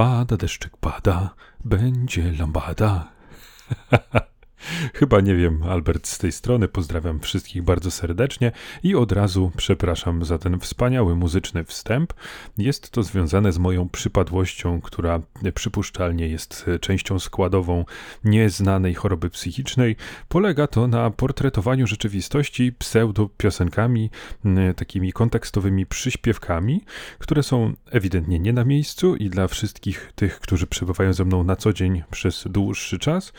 Pada, 0.00 0.36
deszczyk 0.36 0.76
pada, 0.76 1.34
będzie 1.64 2.32
lambada. 2.32 3.08
Chyba 4.94 5.20
nie 5.20 5.36
wiem, 5.36 5.62
Albert 5.62 6.08
z 6.08 6.18
tej 6.18 6.32
strony. 6.32 6.68
Pozdrawiam 6.68 7.20
wszystkich 7.20 7.62
bardzo 7.62 7.90
serdecznie 7.90 8.52
i 8.82 8.94
od 8.94 9.12
razu 9.12 9.52
przepraszam 9.56 10.24
za 10.24 10.38
ten 10.38 10.60
wspaniały 10.60 11.16
muzyczny 11.16 11.64
wstęp. 11.64 12.12
Jest 12.58 12.90
to 12.90 13.02
związane 13.02 13.52
z 13.52 13.58
moją 13.58 13.88
przypadłością, 13.88 14.80
która 14.80 15.20
przypuszczalnie 15.54 16.28
jest 16.28 16.66
częścią 16.80 17.18
składową 17.18 17.84
nieznanej 18.24 18.94
choroby 18.94 19.30
psychicznej. 19.30 19.96
Polega 20.28 20.66
to 20.66 20.86
na 20.86 21.10
portretowaniu 21.10 21.86
rzeczywistości 21.86 22.72
pseudopiosenkami, 22.72 24.10
takimi 24.76 25.12
kontekstowymi 25.12 25.86
przyśpiewkami, 25.86 26.84
które 27.18 27.42
są 27.42 27.72
ewidentnie 27.90 28.38
nie 28.38 28.52
na 28.52 28.64
miejscu 28.64 29.16
i 29.16 29.30
dla 29.30 29.48
wszystkich 29.48 30.12
tych, 30.14 30.40
którzy 30.40 30.66
przebywają 30.66 31.12
ze 31.12 31.24
mną 31.24 31.44
na 31.44 31.56
co 31.56 31.72
dzień 31.72 32.02
przez 32.10 32.44
dłuższy 32.50 32.98
czas, 32.98 33.32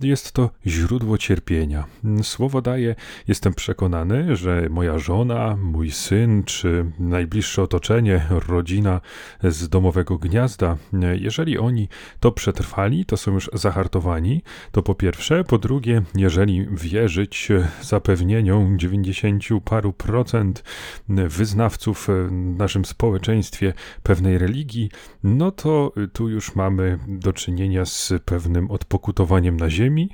jest 0.00 0.32
to 0.32 0.50
źródło 0.66 1.18
cierpienia. 1.18 1.84
Słowo 2.22 2.62
daje, 2.62 2.94
jestem 3.28 3.54
przekonany, 3.54 4.36
że 4.36 4.66
moja 4.70 4.98
żona, 4.98 5.56
mój 5.56 5.90
syn, 5.90 6.44
czy 6.44 6.86
najbliższe 6.98 7.62
otoczenie, 7.62 8.26
rodzina 8.48 9.00
z 9.42 9.68
domowego 9.68 10.18
gniazda, 10.18 10.76
jeżeli 11.20 11.58
oni 11.58 11.88
to 12.20 12.32
przetrwali, 12.32 13.04
to 13.04 13.16
są 13.16 13.32
już 13.32 13.50
zahartowani, 13.52 14.42
to 14.72 14.82
po 14.82 14.94
pierwsze, 14.94 15.44
po 15.44 15.58
drugie, 15.58 16.02
jeżeli 16.14 16.66
wierzyć 16.70 17.48
zapewnieniom 17.82 18.78
90 18.78 19.44
paru 19.64 19.92
procent 19.92 20.64
wyznawców 21.08 22.08
w 22.08 22.32
naszym 22.58 22.84
społeczeństwie 22.84 23.72
pewnej 24.02 24.38
religii, 24.38 24.90
no 25.24 25.50
to 25.50 25.92
tu 26.12 26.28
już 26.28 26.54
mamy 26.54 26.98
do 27.08 27.32
czynienia 27.32 27.84
z 27.84 28.12
pewnym 28.24 28.70
odpokutowaniem 28.70 29.56
na 29.56 29.70
ziemi, 29.70 30.10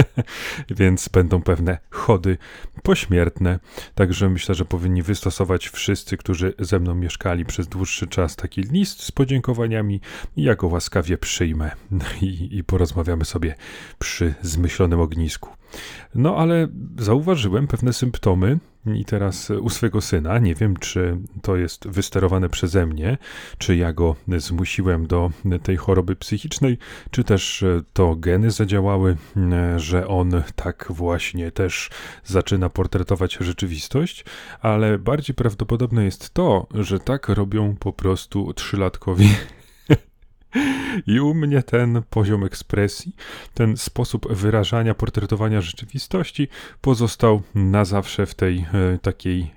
więc 0.80 1.08
będą 1.08 1.42
pewne 1.42 1.78
chody 1.90 2.38
pośmiertne. 2.82 3.58
Także 3.94 4.28
myślę, 4.28 4.54
że 4.54 4.64
powinni 4.64 5.02
wystosować 5.02 5.68
wszyscy, 5.68 6.16
którzy 6.16 6.54
ze 6.58 6.78
mną 6.78 6.94
mieszkali 6.94 7.44
przez 7.44 7.68
dłuższy 7.68 8.06
czas, 8.06 8.36
taki 8.36 8.62
list 8.62 9.02
z 9.02 9.12
podziękowaniami 9.12 10.00
ja 10.36 10.54
go 10.54 10.66
łaskawie 10.66 11.18
przyjmę 11.18 11.70
i, 12.22 12.56
i 12.56 12.64
porozmawiamy 12.64 13.24
sobie 13.24 13.54
przy 13.98 14.34
zmyślonym 14.42 15.00
ognisku. 15.00 15.61
No 16.14 16.36
ale 16.36 16.68
zauważyłem 16.98 17.66
pewne 17.66 17.92
symptomy 17.92 18.58
i 18.94 19.04
teraz 19.04 19.50
u 19.50 19.70
swego 19.70 20.00
syna, 20.00 20.38
nie 20.38 20.54
wiem 20.54 20.76
czy 20.76 21.18
to 21.42 21.56
jest 21.56 21.88
wysterowane 21.88 22.48
przeze 22.48 22.86
mnie, 22.86 23.18
czy 23.58 23.76
ja 23.76 23.92
go 23.92 24.16
zmusiłem 24.36 25.06
do 25.06 25.30
tej 25.62 25.76
choroby 25.76 26.16
psychicznej, 26.16 26.78
czy 27.10 27.24
też 27.24 27.64
to 27.92 28.16
geny 28.16 28.50
zadziałały, 28.50 29.16
że 29.76 30.08
on 30.08 30.42
tak 30.56 30.86
właśnie 30.90 31.50
też 31.50 31.90
zaczyna 32.24 32.68
portretować 32.68 33.38
rzeczywistość, 33.40 34.24
ale 34.60 34.98
bardziej 34.98 35.34
prawdopodobne 35.34 36.04
jest 36.04 36.30
to, 36.30 36.66
że 36.74 37.00
tak 37.00 37.28
robią 37.28 37.76
po 37.76 37.92
prostu 37.92 38.54
trzylatkowi 38.54 39.28
i 41.06 41.20
u 41.20 41.34
mnie 41.34 41.62
ten 41.62 42.02
poziom 42.10 42.44
ekspresji, 42.44 43.16
ten 43.54 43.76
sposób 43.76 44.32
wyrażania, 44.32 44.94
portretowania 44.94 45.60
rzeczywistości 45.60 46.48
pozostał 46.80 47.42
na 47.54 47.84
zawsze 47.84 48.26
w 48.26 48.34
tej 48.34 48.58
e, 48.58 48.98
takiej 48.98 49.52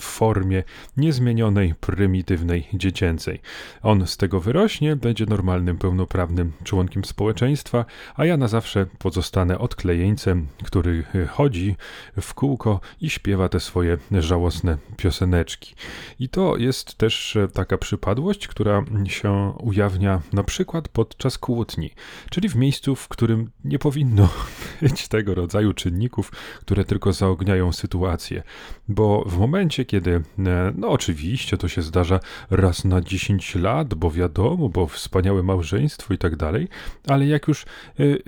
formie 0.00 0.62
niezmienionej, 0.96 1.74
prymitywnej, 1.80 2.68
dziecięcej. 2.74 3.40
On 3.82 4.06
z 4.06 4.16
tego 4.16 4.40
wyrośnie, 4.40 4.96
będzie 4.96 5.26
normalnym, 5.26 5.78
pełnoprawnym 5.78 6.52
członkiem 6.64 7.04
społeczeństwa, 7.04 7.84
a 8.16 8.24
ja 8.24 8.36
na 8.36 8.48
zawsze 8.48 8.86
pozostanę 8.98 9.58
odklejeńcem, 9.58 10.46
który 10.64 11.04
e, 11.14 11.26
chodzi 11.26 11.76
w 12.20 12.34
kółko 12.34 12.80
i 13.00 13.10
śpiewa 13.10 13.48
te 13.48 13.60
swoje 13.60 13.98
żałosne 14.12 14.78
pioseneczki. 14.96 15.74
I 16.20 16.28
to 16.28 16.56
jest 16.56 16.94
też 16.94 17.36
e, 17.36 17.48
taka 17.48 17.78
przypadłość, 17.78 18.48
która 18.48 18.84
się 19.06 19.52
ujawnia 19.58 20.20
na 20.32 20.44
przykład 20.44 20.88
podczas 20.88 21.38
kłótni, 21.38 21.90
czyli 22.30 22.48
w 22.48 22.56
miejscu, 22.56 22.94
w 22.94 23.08
którym 23.08 23.50
nie 23.64 23.78
powinno 23.78 24.28
być 24.82 25.08
tego 25.08 25.34
rodzaju 25.34 25.72
czynników, 25.72 26.30
które 26.60 26.84
tylko 26.84 27.12
zaogniają 27.12 27.72
sytuację. 27.72 28.42
Bo 28.88 29.24
w 29.26 29.38
momencie, 29.38 29.84
kiedy, 29.84 30.22
e, 30.38 30.72
no 30.76 30.88
oczywiście 30.88 31.56
to 31.56 31.68
się 31.68 31.82
zdarza 31.82 32.20
raz 32.50 32.84
na 32.84 33.00
10 33.00 33.54
lat, 33.54 33.94
bo 33.94 34.10
wiadomo, 34.10 34.68
bo 34.68 34.86
wspaniałe 34.86 35.42
małżeństwo 35.42 36.14
i 36.14 36.18
tak 36.18 36.36
dalej, 36.36 36.68
ale 37.06 37.26
jak 37.26 37.48
już 37.48 37.62
e, 37.62 37.66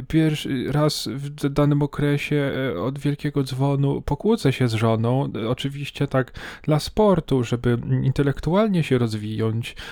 pierwszy 0.08 0.72
raz 0.72 1.08
w 1.12 1.48
danym 1.48 1.82
okresie 1.82 2.52
e, 2.76 2.80
od 2.80 2.98
wielkiego 2.98 3.42
dzwonu 3.42 4.02
pokłócę 4.02 4.52
się 4.52 4.68
z 4.68 4.74
żoną, 4.74 5.32
oczywiście 5.48 6.06
tak 6.06 6.32
dla 6.62 6.78
sportu, 6.80 7.44
żeby 7.44 7.78
intelektualnie 8.02 8.82
się 8.82 8.98
rozwijać, 8.98 9.26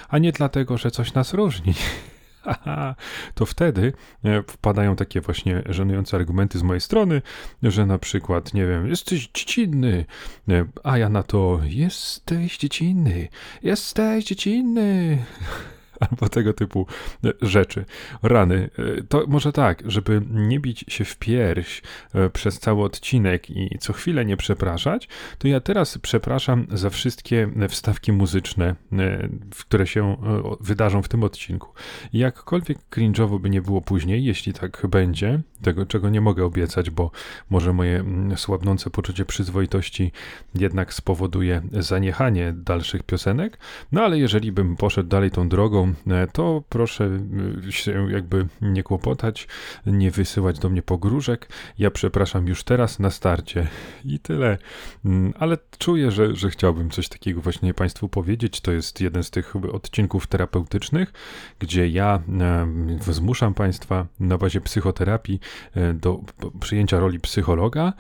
a 0.09 0.19
nie 0.19 0.33
dlatego, 0.33 0.79
że 0.79 0.91
coś 0.91 1.15
nas 1.15 1.35
różni. 1.35 1.75
To 3.35 3.47
wtedy 3.47 3.93
e, 4.25 4.43
wpadają 4.43 4.97
takie 4.97 5.21
właśnie 5.21 5.63
żenujące 5.67 6.17
argumenty 6.17 6.59
z 6.59 6.63
mojej 6.63 6.81
strony, 6.81 7.23
że 7.63 7.87
na 7.87 7.99
przykład, 7.99 8.55
nie 8.55 8.67
wiem, 8.67 8.89
jesteś 8.89 9.29
dziecinny, 9.35 10.05
e, 10.49 10.65
a 10.85 10.99
ja 10.99 11.09
na 11.09 11.23
to, 11.23 11.61
jesteś 11.65 12.59
dziecinny, 12.59 13.29
jesteś 13.63 14.25
dziecinny 14.25 15.19
albo 16.11 16.29
tego 16.29 16.53
typu 16.53 16.87
e, 17.25 17.33
rzeczy. 17.43 17.85
Rany. 18.23 18.71
E, 18.79 19.03
to 19.03 19.25
może 19.29 19.53
tak, 19.53 19.83
żeby 19.87 20.23
nie 20.31 20.61
bić 20.61 20.85
się 20.89 21.05
w 21.05 21.17
pierś 21.17 21.83
e, 22.15 22.31
przez 22.31 22.59
cały 22.59 22.85
odcinek 22.85 23.51
i 23.51 23.79
co 23.81 23.93
chwilę 23.93 24.25
nie 24.25 24.37
przepraszać, 24.37 25.09
to 25.39 25.49
ja 25.49 25.61
teraz 25.61 25.99
przepraszam 25.99 26.67
za 26.73 26.91
wszystkie 26.91 27.49
wstawki 27.69 28.13
muzyczne, 28.13 28.75
które 29.61 29.87
się 29.87 30.17
wydarzą 30.61 31.03
w 31.03 31.09
tym 31.09 31.25
odcinku. 31.25 31.69
Jakkolwiek 32.13 32.79
cringe'owo 32.91 33.41
by 33.41 33.51
nie 33.51 33.63
było 33.63 33.81
później, 33.81 34.25
jeśli 34.25 34.53
tak 34.53 34.87
będzie, 34.89 35.41
tego 35.63 35.87
czego 35.87 36.11
nie 36.11 36.21
mogę 36.21 36.45
obiecać, 36.45 36.91
bo 36.91 37.11
może 37.51 37.73
moje 37.73 38.05
słabnące 38.37 38.91
poczucie 38.91 39.25
przyzwoitości 39.25 40.13
jednak 40.55 40.95
spowoduje 40.95 41.63
zaniechanie 41.73 42.53
dalszych 42.53 43.03
piosenek, 43.03 43.59
no 43.93 44.03
ale 44.03 44.19
jeżeli 44.19 44.53
bym 44.53 44.77
poszedł 44.77 45.09
dalej 45.09 45.31
tą 45.31 45.49
drogą, 45.49 45.94
to 46.33 46.63
proszę 46.69 47.11
e, 47.69 47.73
się 47.73 48.13
jakby 48.13 48.47
nie 48.61 48.83
kłopotać, 48.83 49.49
nie 49.87 50.11
wysyłać 50.11 50.59
do 50.59 50.69
mnie 50.69 50.83
pogróżek. 50.83 51.49
Ja 51.79 51.91
przepraszam 51.91 52.47
już 52.47 52.65
teraz 52.65 52.99
na 52.99 53.11
starcie 53.11 53.69
i 54.05 54.19
tyle. 54.19 54.59
Mm, 55.05 55.35
ale 55.39 55.59
czuję, 55.79 56.11
że, 56.11 56.37
że 56.37 56.51
chciałbym 56.51 56.91
coś 56.91 57.09
takiego 57.09 57.41
właśnie 57.41 57.75
Państwu 57.75 58.09
powiedzieć. 58.09 58.61
To 58.61 58.73
jest 58.73 59.01
jeden 59.01 59.25
z 59.25 59.31
tych 59.31 59.57
odcinków 59.73 60.27
terapeutycznych, 60.27 61.13
gdzie 61.59 61.89
ja 61.89 62.23
e, 62.41 63.13
zmuszam 63.13 63.55
Państwa 63.55 64.07
na 64.21 64.39
bazie 64.39 64.61
psychoterapii 64.61 65.41
do 65.95 66.21
przyjęcia 66.61 66.99
roli 66.99 67.21
psychologa 67.21 67.93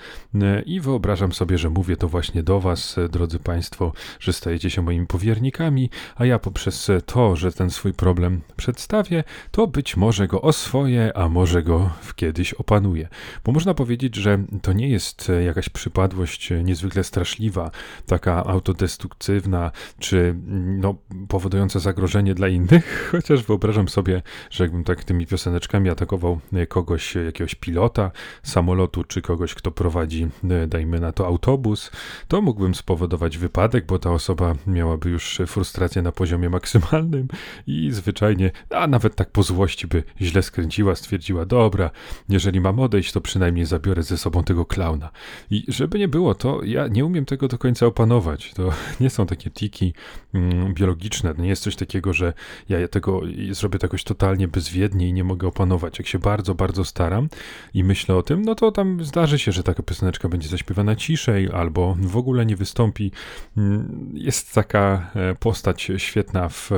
i 0.66 0.80
wyobrażam 0.80 1.32
sobie, 1.32 1.58
że 1.58 1.70
mówię 1.70 1.96
to 1.96 2.08
właśnie 2.08 2.42
do 2.42 2.60
Was, 2.60 2.96
drodzy 3.10 3.38
Państwo, 3.38 3.92
że 4.20 4.32
stajecie 4.32 4.70
się 4.70 4.82
moimi 4.82 5.06
powiernikami, 5.06 5.90
a 6.16 6.24
ja 6.24 6.38
poprzez 6.38 6.90
to, 7.06 7.36
że 7.36 7.52
ten 7.52 7.70
swój 7.74 7.92
problem 7.92 8.40
przedstawię, 8.56 9.24
to 9.50 9.66
być 9.66 9.96
może 9.96 10.26
go 10.26 10.42
oswoję, 10.42 11.16
a 11.16 11.28
może 11.28 11.62
go 11.62 11.90
kiedyś 12.16 12.54
opanuję. 12.54 13.08
Bo 13.44 13.52
można 13.52 13.74
powiedzieć, 13.74 14.16
że 14.16 14.38
to 14.62 14.72
nie 14.72 14.88
jest 14.88 15.32
jakaś 15.44 15.68
przypadłość 15.68 16.50
niezwykle 16.64 17.04
straszliwa, 17.04 17.70
taka 18.06 18.44
autodestruktywna, 18.44 19.70
czy 19.98 20.34
no, 20.78 20.94
powodująca 21.28 21.78
zagrożenie 21.78 22.34
dla 22.34 22.48
innych, 22.48 22.84
chociaż 23.12 23.42
wyobrażam 23.42 23.88
sobie, 23.88 24.22
że 24.50 24.64
jakbym 24.64 24.84
tak 24.84 25.04
tymi 25.04 25.26
pioseneczkami 25.26 25.90
atakował 25.90 26.40
kogoś, 26.68 27.14
jakiegoś 27.14 27.54
pilota 27.54 28.10
samolotu, 28.42 29.04
czy 29.04 29.22
kogoś, 29.22 29.54
kto 29.54 29.70
prowadzi, 29.70 30.28
dajmy 30.68 31.00
na 31.00 31.12
to, 31.12 31.26
autobus, 31.26 31.90
to 32.28 32.42
mógłbym 32.42 32.74
spowodować 32.74 33.38
wypadek, 33.38 33.86
bo 33.86 33.98
ta 33.98 34.10
osoba 34.10 34.54
miałaby 34.66 35.10
już 35.10 35.40
frustrację 35.46 36.02
na 36.02 36.12
poziomie 36.12 36.50
maksymalnym 36.50 37.28
i 37.66 37.90
zwyczajnie, 37.92 38.50
a 38.70 38.86
nawet 38.86 39.14
tak 39.14 39.30
po 39.30 39.42
złości 39.42 39.86
by 39.86 40.02
źle 40.20 40.42
skręciła, 40.42 40.94
stwierdziła, 40.94 41.46
dobra, 41.46 41.90
jeżeli 42.28 42.60
mam 42.60 42.80
odejść, 42.80 43.12
to 43.12 43.20
przynajmniej 43.20 43.66
zabiorę 43.66 44.02
ze 44.02 44.16
sobą 44.16 44.44
tego 44.44 44.66
klauna. 44.66 45.10
I 45.50 45.64
żeby 45.68 45.98
nie 45.98 46.08
było, 46.08 46.34
to 46.34 46.60
ja 46.64 46.88
nie 46.88 47.04
umiem 47.04 47.24
tego 47.24 47.48
do 47.48 47.58
końca 47.58 47.86
opanować. 47.86 48.52
To 48.54 48.70
nie 49.00 49.10
są 49.10 49.26
takie 49.26 49.50
tiki 49.50 49.94
mm, 50.34 50.74
biologiczne, 50.74 51.34
nie 51.38 51.48
jest 51.48 51.62
coś 51.62 51.76
takiego, 51.76 52.12
że 52.12 52.32
ja 52.68 52.88
tego 52.88 53.20
zrobię 53.50 53.78
jakoś 53.82 54.04
totalnie 54.04 54.48
bezwiednie 54.48 55.08
i 55.08 55.12
nie 55.12 55.24
mogę 55.24 55.48
opanować. 55.48 55.98
Jak 55.98 56.08
się 56.08 56.18
bardzo, 56.18 56.54
bardzo 56.54 56.84
staram 56.84 57.28
i 57.74 57.84
myślę 57.84 58.16
o 58.16 58.22
tym, 58.22 58.42
no 58.42 58.54
to 58.54 58.72
tam 58.72 59.04
zdarzy 59.04 59.38
się, 59.38 59.52
że 59.52 59.62
taka 59.62 59.82
pioseneczka 59.82 60.28
będzie 60.28 60.48
zaśpiewana 60.48 60.96
ciszej 60.96 61.50
albo 61.52 61.96
w 62.00 62.16
ogóle 62.16 62.46
nie 62.46 62.56
wystąpi. 62.56 63.12
Mm, 63.56 64.10
jest 64.14 64.54
taka 64.54 65.10
e, 65.14 65.34
postać 65.34 65.90
świetna 65.96 66.48
w 66.48 66.70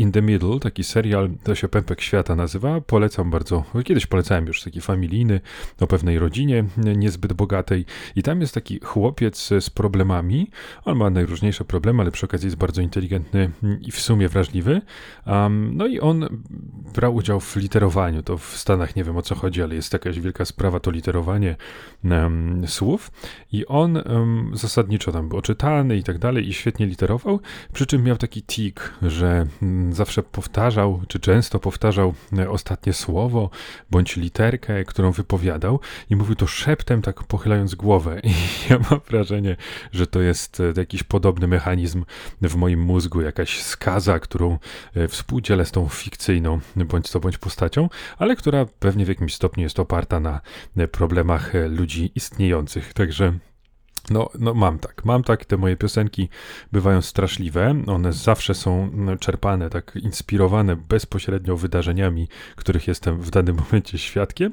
in 0.00 0.12
the 0.12 0.22
Middle, 0.22 0.60
taki 0.60 0.84
serial, 0.84 1.30
to 1.44 1.54
się 1.54 1.68
Pępek 1.68 2.00
Świata 2.00 2.36
nazywa. 2.36 2.80
Polecam 2.80 3.30
bardzo. 3.30 3.64
Kiedyś 3.84 4.06
polecałem 4.06 4.46
już 4.46 4.62
taki 4.62 4.80
familijny, 4.80 5.40
o 5.80 5.86
pewnej 5.86 6.18
rodzinie 6.18 6.64
niezbyt 6.96 7.32
bogatej. 7.32 7.84
I 8.16 8.22
tam 8.22 8.40
jest 8.40 8.54
taki 8.54 8.80
chłopiec 8.80 9.48
z 9.60 9.70
problemami. 9.70 10.50
On 10.84 10.98
ma 10.98 11.10
najróżniejsze 11.10 11.64
problemy, 11.64 12.02
ale 12.02 12.10
przy 12.10 12.26
okazji 12.26 12.46
jest 12.46 12.56
bardzo 12.56 12.82
inteligentny 12.82 13.50
i 13.80 13.92
w 13.92 14.00
sumie 14.00 14.28
wrażliwy. 14.28 14.80
Um, 15.26 15.72
no 15.76 15.86
i 15.86 16.00
on 16.00 16.42
brał 16.94 17.14
udział 17.14 17.40
w 17.40 17.56
literowaniu. 17.56 18.22
To 18.22 18.38
w 18.38 18.56
Stanach 18.56 18.96
nie 18.96 19.04
wiem 19.04 19.16
o 19.16 19.22
co 19.22 19.34
chodzi, 19.34 19.62
ale 19.62 19.74
jest 19.74 19.92
jakaś 19.92 20.20
wielka 20.20 20.44
sprawa 20.44 20.80
to 20.80 20.90
literowanie 20.90 21.56
um, 22.04 22.62
słów. 22.66 23.10
I 23.52 23.66
on 23.66 23.96
um, 23.96 24.50
zasadniczo 24.54 25.12
tam 25.12 25.28
był 25.28 25.38
oczytany 25.38 25.96
i 25.96 26.02
tak 26.02 26.18
dalej 26.18 26.48
i 26.48 26.52
świetnie 26.52 26.86
literował. 26.86 27.40
Przy 27.72 27.86
czym 27.86 28.02
miał 28.02 28.16
taki 28.16 28.42
tik, 28.42 28.94
że 29.02 29.46
mm, 29.62 29.89
zawsze 29.92 30.22
powtarzał, 30.22 31.02
czy 31.08 31.20
często 31.20 31.58
powtarzał 31.58 32.14
e, 32.38 32.50
ostatnie 32.50 32.92
słowo 32.92 33.50
bądź 33.90 34.16
literkę, 34.16 34.84
którą 34.84 35.12
wypowiadał 35.12 35.80
i 36.10 36.16
mówił 36.16 36.34
to 36.34 36.46
szeptem, 36.46 37.02
tak 37.02 37.24
pochylając 37.24 37.74
głowę. 37.74 38.20
I 38.24 38.32
ja 38.70 38.78
mam 38.90 39.00
wrażenie, 39.08 39.56
że 39.92 40.06
to 40.06 40.20
jest 40.20 40.60
e, 40.60 40.72
jakiś 40.76 41.02
podobny 41.02 41.46
mechanizm 41.46 42.04
w 42.42 42.56
moim 42.56 42.80
mózgu, 42.80 43.20
jakaś 43.20 43.62
skaza, 43.62 44.18
którą 44.18 44.58
e, 44.94 45.08
współdzielę 45.08 45.66
z 45.66 45.70
tą 45.70 45.88
fikcyjną 45.88 46.60
bądź 46.76 47.08
co 47.08 47.20
bądź 47.20 47.38
postacią, 47.38 47.88
ale 48.18 48.36
która 48.36 48.66
pewnie 48.78 49.04
w 49.04 49.08
jakimś 49.08 49.34
stopniu 49.34 49.62
jest 49.62 49.80
oparta 49.80 50.20
na 50.20 50.40
problemach 50.92 51.52
ludzi 51.68 52.12
istniejących. 52.14 52.94
Także 52.94 53.32
no, 54.10 54.30
no 54.38 54.54
mam 54.54 54.78
tak, 54.78 55.04
mam 55.04 55.22
tak, 55.22 55.44
te 55.44 55.56
moje 55.56 55.76
piosenki 55.76 56.28
bywają 56.72 57.02
straszliwe, 57.02 57.82
one 57.86 58.12
zawsze 58.12 58.54
są 58.54 58.90
no, 58.94 59.16
czerpane, 59.16 59.70
tak 59.70 59.96
inspirowane 60.02 60.76
bezpośrednio 60.76 61.56
wydarzeniami, 61.56 62.28
których 62.56 62.88
jestem 62.88 63.20
w 63.20 63.30
danym 63.30 63.56
momencie 63.64 63.98
świadkiem 63.98 64.52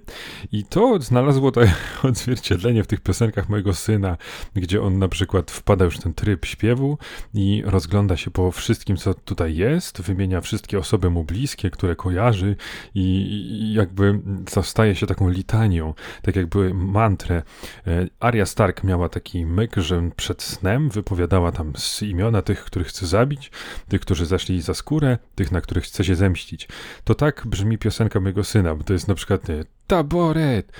i 0.51 0.63
to 0.63 1.01
znalazło 1.01 1.51
to 1.51 1.61
odzwierciedlenie 2.03 2.83
w 2.83 2.87
tych 2.87 3.01
piosenkach 3.01 3.49
mojego 3.49 3.73
syna, 3.73 4.17
gdzie 4.55 4.81
on 4.81 4.99
na 4.99 5.07
przykład 5.07 5.51
wpada 5.51 5.85
już 5.85 5.97
w 5.97 6.03
ten 6.03 6.13
tryb 6.13 6.45
śpiewu 6.45 6.97
i 7.33 7.63
rozgląda 7.65 8.17
się 8.17 8.31
po 8.31 8.51
wszystkim, 8.51 8.97
co 8.97 9.13
tutaj 9.13 9.55
jest, 9.55 10.01
wymienia 10.01 10.41
wszystkie 10.41 10.79
osoby 10.79 11.09
mu 11.09 11.23
bliskie, 11.23 11.69
które 11.69 11.95
kojarzy 11.95 12.55
i, 12.95 13.73
jakby 13.73 14.19
staje 14.61 14.95
się 14.95 15.07
taką 15.07 15.29
litanią, 15.29 15.93
tak 16.21 16.35
jakby 16.35 16.73
mantrę. 16.73 17.43
E, 17.87 18.07
Arya 18.19 18.45
Stark 18.45 18.83
miała 18.83 19.09
taki 19.09 19.46
myk, 19.47 19.75
że 19.75 20.09
przed 20.15 20.43
snem 20.43 20.89
wypowiadała 20.89 21.51
tam 21.51 21.73
z 21.75 22.01
imiona 22.01 22.41
tych, 22.41 22.65
których 22.65 22.87
chce 22.87 23.07
zabić, 23.07 23.51
tych, 23.87 24.01
którzy 24.01 24.25
zaszli 24.25 24.61
za 24.61 24.73
skórę, 24.73 25.17
tych, 25.35 25.51
na 25.51 25.61
których 25.61 25.83
chce 25.83 26.03
się 26.03 26.15
zemścić. 26.15 26.67
To 27.03 27.15
tak 27.15 27.47
brzmi 27.47 27.77
piosenka 27.77 28.19
mojego 28.19 28.43
syna, 28.43 28.75
bo 28.75 28.83
to 28.83 28.93
jest 28.93 29.07
na 29.07 29.15
przykład 29.15 29.49
nie, 29.49 29.63
taboret, 29.87 30.71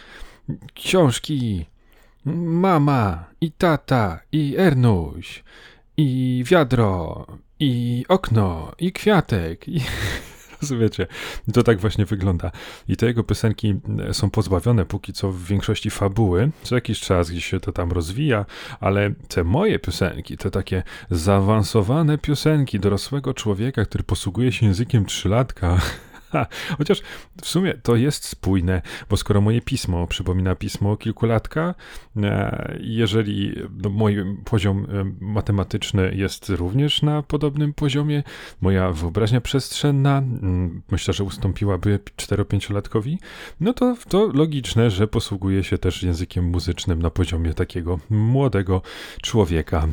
książki, 0.74 1.66
mama 2.26 3.26
i 3.42 3.52
tata 3.52 4.20
i 4.32 4.56
Ernuś 4.58 5.44
i 5.98 6.44
wiadro 6.48 7.26
i 7.60 8.06
okno 8.08 8.72
i 8.80 8.92
kwiatek 8.92 9.68
i 9.68 9.82
Rozumiecie? 10.62 11.08
To 11.54 11.64
tak 11.64 11.80
właśnie 11.80 12.06
wygląda. 12.06 12.52
I 12.88 12.98
te 12.98 13.06
jego 13.06 13.24
piosenki 13.24 13.80
e, 14.10 14.14
są 14.14 14.30
pozbawione 14.30 14.86
póki 14.86 15.14
co 15.14 15.32
w 15.32 15.44
większości 15.44 15.90
fabuły. 15.90 16.52
Co 16.64 16.76
jakiś 16.76 17.00
czas 17.00 17.30
gdzieś 17.32 17.46
się 17.46 17.60
to 17.60 17.72
tam 17.72 17.92
rozwija, 17.92 18.46
ale 18.80 19.12
te 19.28 19.44
moje 19.44 19.80
piosenki 19.80 20.38
to 20.38 20.50
takie 20.52 20.84
zaawansowane 21.12 22.18
piosenki 22.18 22.80
dorosłego 22.80 23.34
człowieka, 23.34 23.86
który 23.86 24.04
posługuje 24.04 24.52
się 24.52 24.66
językiem 24.66 25.06
trzylatka. 25.06 25.78
Chociaż 26.78 27.02
w 27.42 27.48
sumie 27.48 27.74
to 27.74 27.96
jest 27.96 28.26
spójne, 28.26 28.82
bo 29.10 29.18
skoro 29.18 29.42
moje 29.42 29.62
pismo 29.62 30.08
przypomina 30.08 30.56
pismo 30.56 30.98
kilkulatka, 30.98 31.76
e, 32.18 32.78
jeżeli 32.82 33.56
no, 33.84 33.90
mój 33.90 34.18
poziom 34.46 34.88
e, 34.90 35.26
matematyczny 35.26 36.16
jest 36.16 36.50
również 36.50 37.02
na 37.02 37.24
podobnym 37.24 37.74
poziomie, 37.74 38.24
moja 38.62 38.92
wyobraźnia 38.92 39.42
przestrzenna, 39.42 40.24
myślę, 40.92 41.14
że 41.14 41.24
ustąpiłaby 41.24 42.00
4-5-latkowi, 42.18 43.18
no 43.60 43.74
to 43.74 43.96
to 44.10 44.28
logiczne, 44.34 44.92
że 44.92 45.08
posługuje 45.08 45.64
się 45.64 45.78
też 45.78 46.04
językiem 46.04 46.46
muzycznym 46.46 47.02
na 47.02 47.10
poziomie 47.10 47.54
takiego 47.54 48.00
młodego 48.10 48.82
człowieka. 49.22 49.88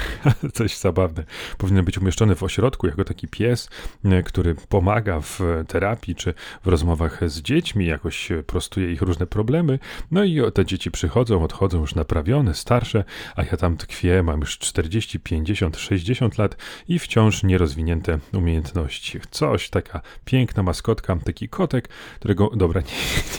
Coś 0.54 0.78
zabawne. 0.78 1.24
Powinien 1.58 1.84
być 1.84 1.98
umieszczony 1.98 2.34
w 2.34 2.42
ośrodku 2.42 2.86
jako 2.86 3.04
taki 3.04 3.28
pies, 3.28 3.68
e, 4.04 4.22
który 4.22 4.54
pomaga 4.54 5.20
w 5.20 5.40
terapii 5.80 6.14
czy 6.14 6.34
w 6.64 6.68
rozmowach 6.68 7.30
z 7.30 7.42
dziećmi, 7.42 7.86
jakoś 7.86 8.28
prostuje 8.46 8.92
ich 8.92 9.02
różne 9.02 9.26
problemy. 9.26 9.78
No 10.10 10.24
i 10.24 10.40
te 10.54 10.64
dzieci 10.64 10.90
przychodzą, 10.90 11.44
odchodzą 11.44 11.80
już 11.80 11.94
naprawione, 11.94 12.54
starsze, 12.54 13.04
a 13.36 13.42
ja 13.42 13.56
tam 13.56 13.76
tkwię, 13.76 14.22
mam 14.22 14.40
już 14.40 14.58
40, 14.58 15.20
50, 15.20 15.76
60 15.76 16.38
lat 16.38 16.56
i 16.88 16.98
wciąż 16.98 17.42
nierozwinięte 17.42 18.18
umiejętności. 18.32 19.20
Coś, 19.30 19.70
taka 19.70 20.00
piękna 20.24 20.62
maskotka, 20.62 21.16
taki 21.16 21.48
kotek, 21.48 21.88
którego, 22.18 22.50
dobra, 22.56 22.80
nie, 22.88 22.96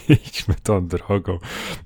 nie 0.10 0.16
idźmy 0.16 0.56
tą 0.64 0.88
drogą. 0.88 1.40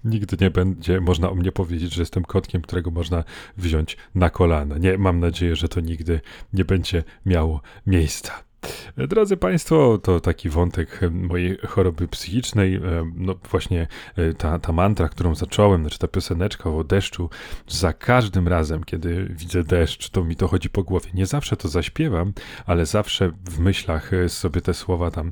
Nigdy 0.03 0.37
nie 0.41 0.51
będzie 0.51 1.01
można 1.01 1.29
o 1.29 1.35
mnie 1.35 1.51
powiedzieć, 1.51 1.93
że 1.93 2.01
jestem 2.01 2.23
kotkiem, 2.23 2.61
którego 2.61 2.91
można 2.91 3.23
wziąć 3.57 3.97
na 4.15 4.29
kolana. 4.29 4.77
Nie, 4.77 4.97
mam 4.97 5.19
nadzieję, 5.19 5.55
że 5.55 5.67
to 5.67 5.79
nigdy 5.79 6.21
nie 6.53 6.65
będzie 6.65 7.03
miało 7.25 7.61
miejsca. 7.87 8.45
Drodzy 8.97 9.37
Państwo, 9.37 9.97
to 9.97 10.19
taki 10.19 10.49
wątek 10.49 10.99
mojej 11.11 11.57
choroby 11.57 12.07
psychicznej. 12.07 12.75
E, 12.75 12.81
no 13.15 13.35
właśnie 13.51 13.87
e, 14.15 14.33
ta, 14.33 14.59
ta 14.59 14.71
mantra, 14.71 15.09
którą 15.09 15.35
zacząłem, 15.35 15.81
znaczy 15.81 15.99
ta 15.99 16.07
pioseneczka 16.07 16.69
o 16.69 16.83
deszczu, 16.83 17.29
za 17.67 17.93
każdym 17.93 18.47
razem, 18.47 18.83
kiedy 18.83 19.27
widzę 19.29 19.63
deszcz, 19.63 20.09
to 20.09 20.23
mi 20.23 20.35
to 20.35 20.47
chodzi 20.47 20.69
po 20.69 20.83
głowie. 20.83 21.09
Nie 21.13 21.25
zawsze 21.25 21.57
to 21.57 21.67
zaśpiewam, 21.67 22.33
ale 22.65 22.85
zawsze 22.85 23.31
w 23.49 23.59
myślach 23.59 24.13
e, 24.13 24.29
sobie 24.29 24.61
te 24.61 24.73
słowa 24.73 25.11
tam 25.11 25.31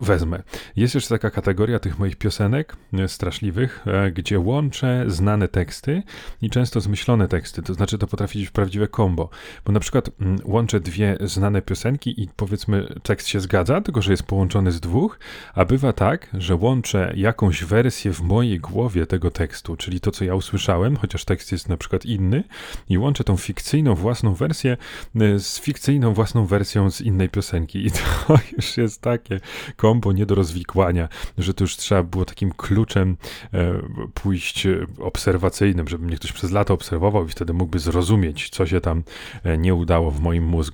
wezmę. 0.00 0.42
Jest 0.76 0.94
jeszcze 0.94 1.14
taka 1.14 1.30
kategoria 1.30 1.78
tych 1.78 1.98
moich 1.98 2.16
piosenek 2.16 2.76
straszliwych, 3.06 3.84
gdzie 4.12 4.38
łączę 4.38 5.04
znane 5.06 5.48
teksty 5.48 6.02
i 6.42 6.50
często 6.50 6.80
zmyślone 6.80 7.28
teksty. 7.28 7.62
To 7.62 7.74
znaczy, 7.74 7.98
to 7.98 8.06
potrafi 8.06 8.38
być 8.38 8.50
prawdziwe 8.50 8.88
kombo, 8.88 9.30
bo 9.64 9.72
na 9.72 9.80
przykład 9.80 10.10
mm, 10.20 10.38
łączę 10.44 10.80
dwie 10.80 10.91
znane 11.20 11.62
piosenki 11.62 12.22
i 12.22 12.28
powiedzmy 12.36 12.94
tekst 13.02 13.28
się 13.28 13.40
zgadza, 13.40 13.80
tylko 13.80 14.02
że 14.02 14.10
jest 14.10 14.22
połączony 14.22 14.72
z 14.72 14.80
dwóch, 14.80 15.18
a 15.54 15.64
bywa 15.64 15.92
tak, 15.92 16.28
że 16.34 16.54
łączę 16.54 17.12
jakąś 17.16 17.64
wersję 17.64 18.12
w 18.12 18.20
mojej 18.20 18.60
głowie 18.60 19.06
tego 19.06 19.30
tekstu, 19.30 19.76
czyli 19.76 20.00
to, 20.00 20.10
co 20.10 20.24
ja 20.24 20.34
usłyszałem, 20.34 20.96
chociaż 20.96 21.24
tekst 21.24 21.52
jest 21.52 21.68
na 21.68 21.76
przykład 21.76 22.06
inny, 22.06 22.44
i 22.88 22.98
łączę 22.98 23.24
tą 23.24 23.36
fikcyjną 23.36 23.94
własną 23.94 24.34
wersję 24.34 24.76
y, 25.22 25.40
z 25.40 25.60
fikcyjną 25.60 26.14
własną 26.14 26.46
wersją 26.46 26.90
z 26.90 27.00
innej 27.00 27.28
piosenki. 27.28 27.86
I 27.86 27.90
to 27.90 28.38
już 28.56 28.76
jest 28.76 29.00
takie 29.00 29.40
kombo 29.76 30.12
nie 30.12 30.26
do 30.26 30.34
rozwikłania, 30.34 31.08
że 31.38 31.54
to 31.54 31.64
już 31.64 31.76
trzeba 31.76 32.02
było 32.02 32.24
takim 32.24 32.52
kluczem 32.52 33.16
e, 33.54 33.72
pójść 34.14 34.66
obserwacyjnym, 34.98 35.88
żeby 35.88 36.04
mnie 36.04 36.16
ktoś 36.16 36.32
przez 36.32 36.50
lata 36.50 36.74
obserwował 36.74 37.26
i 37.26 37.28
wtedy 37.28 37.52
mógłby 37.52 37.78
zrozumieć, 37.78 38.50
co 38.50 38.66
się 38.66 38.80
tam 38.80 39.02
e, 39.44 39.58
nie 39.58 39.74
udało 39.74 40.10
w 40.10 40.20
moim 40.20 40.44
mózgu. 40.44 40.71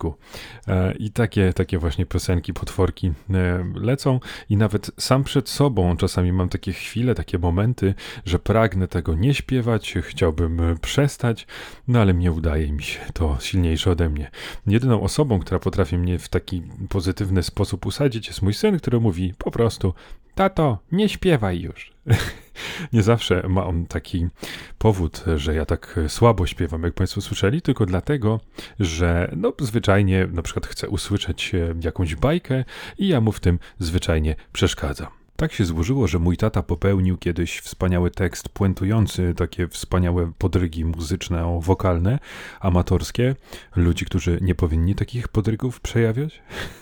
E, 0.68 0.92
I 0.92 1.10
takie, 1.10 1.52
takie 1.52 1.78
właśnie 1.78 2.06
piosenki, 2.06 2.52
potworki 2.52 3.06
e, 3.06 3.64
lecą 3.74 4.20
i 4.48 4.56
nawet 4.56 4.90
sam 4.98 5.24
przed 5.24 5.48
sobą 5.48 5.96
czasami 5.96 6.32
mam 6.32 6.48
takie 6.48 6.72
chwile, 6.72 7.14
takie 7.14 7.38
momenty, 7.38 7.94
że 8.24 8.38
pragnę 8.38 8.88
tego 8.88 9.14
nie 9.14 9.34
śpiewać, 9.34 9.94
chciałbym 10.02 10.60
e, 10.60 10.76
przestać, 10.76 11.46
no 11.88 12.00
ale 12.00 12.14
nie 12.14 12.32
udaje 12.32 12.72
mi 12.72 12.82
się, 12.82 13.00
to 13.12 13.36
silniejsze 13.40 13.90
ode 13.90 14.08
mnie. 14.08 14.30
Jedyną 14.66 15.02
osobą, 15.02 15.38
która 15.38 15.58
potrafi 15.58 15.98
mnie 15.98 16.18
w 16.18 16.28
taki 16.28 16.62
pozytywny 16.88 17.42
sposób 17.42 17.86
usadzić 17.86 18.28
jest 18.28 18.42
mój 18.42 18.54
syn, 18.54 18.78
który 18.78 19.00
mówi 19.00 19.34
po 19.38 19.50
prostu 19.50 19.94
tato, 20.38 20.78
nie 20.92 21.08
śpiewaj 21.08 21.60
już. 21.60 21.92
nie 22.92 23.02
zawsze 23.02 23.48
ma 23.48 23.66
on 23.66 23.86
taki 23.86 24.26
powód, 24.78 25.24
że 25.36 25.54
ja 25.54 25.64
tak 25.64 26.00
słabo 26.08 26.46
śpiewam, 26.46 26.82
jak 26.82 26.94
Państwo 26.94 27.20
słyszeli, 27.20 27.62
tylko 27.62 27.86
dlatego, 27.86 28.40
że 28.80 29.32
no, 29.36 29.52
zwyczajnie 29.60 30.26
na 30.32 30.42
przykład 30.42 30.66
chcę 30.66 30.88
usłyszeć 30.88 31.54
e, 31.54 31.74
jakąś 31.80 32.14
bajkę 32.14 32.64
i 32.98 33.08
ja 33.08 33.20
mu 33.20 33.32
w 33.32 33.40
tym 33.40 33.58
zwyczajnie 33.78 34.36
przeszkadzam. 34.52 35.08
Tak 35.36 35.52
się 35.52 35.64
złożyło, 35.64 36.06
że 36.06 36.18
mój 36.18 36.36
tata 36.36 36.62
popełnił 36.62 37.16
kiedyś 37.16 37.60
wspaniały 37.60 38.10
tekst 38.10 38.48
puentujący 38.48 39.34
takie 39.36 39.68
wspaniałe 39.68 40.32
podrygi 40.38 40.84
muzyczne, 40.84 41.60
wokalne, 41.62 42.18
amatorskie. 42.60 43.36
Ludzi, 43.76 44.04
którzy 44.04 44.38
nie 44.40 44.54
powinni 44.54 44.94
takich 44.94 45.28
podrygów 45.28 45.80
przejawiać. 45.80 46.42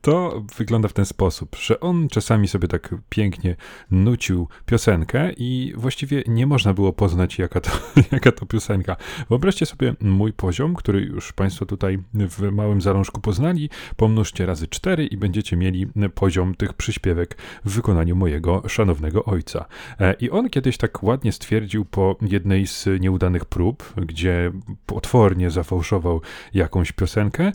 To 0.00 0.44
wygląda 0.56 0.88
w 0.88 0.92
ten 0.92 1.04
sposób, 1.04 1.56
że 1.56 1.80
on 1.80 2.08
czasami 2.08 2.48
sobie 2.48 2.68
tak 2.68 2.94
pięknie 3.08 3.56
nucił 3.90 4.48
piosenkę 4.66 5.32
i 5.36 5.72
właściwie 5.76 6.22
nie 6.26 6.46
można 6.46 6.74
było 6.74 6.92
poznać, 6.92 7.38
jaka 7.38 7.60
to, 7.60 7.70
jaka 8.12 8.32
to 8.32 8.46
piosenka. 8.46 8.96
Wyobraźcie 9.28 9.66
sobie 9.66 9.94
mój 10.00 10.32
poziom, 10.32 10.74
który 10.74 11.00
już 11.00 11.32
Państwo 11.32 11.66
tutaj 11.66 11.98
w 12.14 12.52
małym 12.52 12.80
zalążku 12.80 13.20
poznali, 13.20 13.70
pomnóżcie 13.96 14.46
razy 14.46 14.68
cztery 14.68 15.06
i 15.06 15.16
będziecie 15.16 15.56
mieli 15.56 15.86
poziom 16.14 16.54
tych 16.54 16.72
przyśpiewek 16.72 17.36
w 17.64 17.74
wykonaniu 17.74 18.16
mojego 18.16 18.62
szanownego 18.68 19.24
ojca. 19.24 19.64
E, 20.00 20.12
I 20.12 20.30
on 20.30 20.50
kiedyś 20.50 20.76
tak 20.76 21.02
ładnie 21.02 21.32
stwierdził 21.32 21.84
po 21.84 22.16
jednej 22.22 22.66
z 22.66 22.88
nieudanych 23.00 23.44
prób, 23.44 23.94
gdzie 23.96 24.52
potwornie 24.86 25.50
zafałszował 25.50 26.20
jakąś 26.54 26.92
piosenkę, 26.92 27.52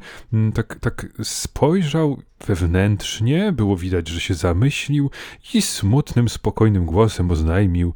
tak, 0.54 0.80
tak 0.80 1.08
spojrzał 1.24 1.95
wewnętrznie, 2.48 3.52
było 3.52 3.78
widać, 3.78 4.08
że 4.08 4.20
się 4.20 4.34
zamyślił 4.34 5.12
i 5.54 5.62
smutnym, 5.62 6.30
spokojnym 6.30 6.86
głosem 6.86 7.32
oznajmił: 7.32 7.94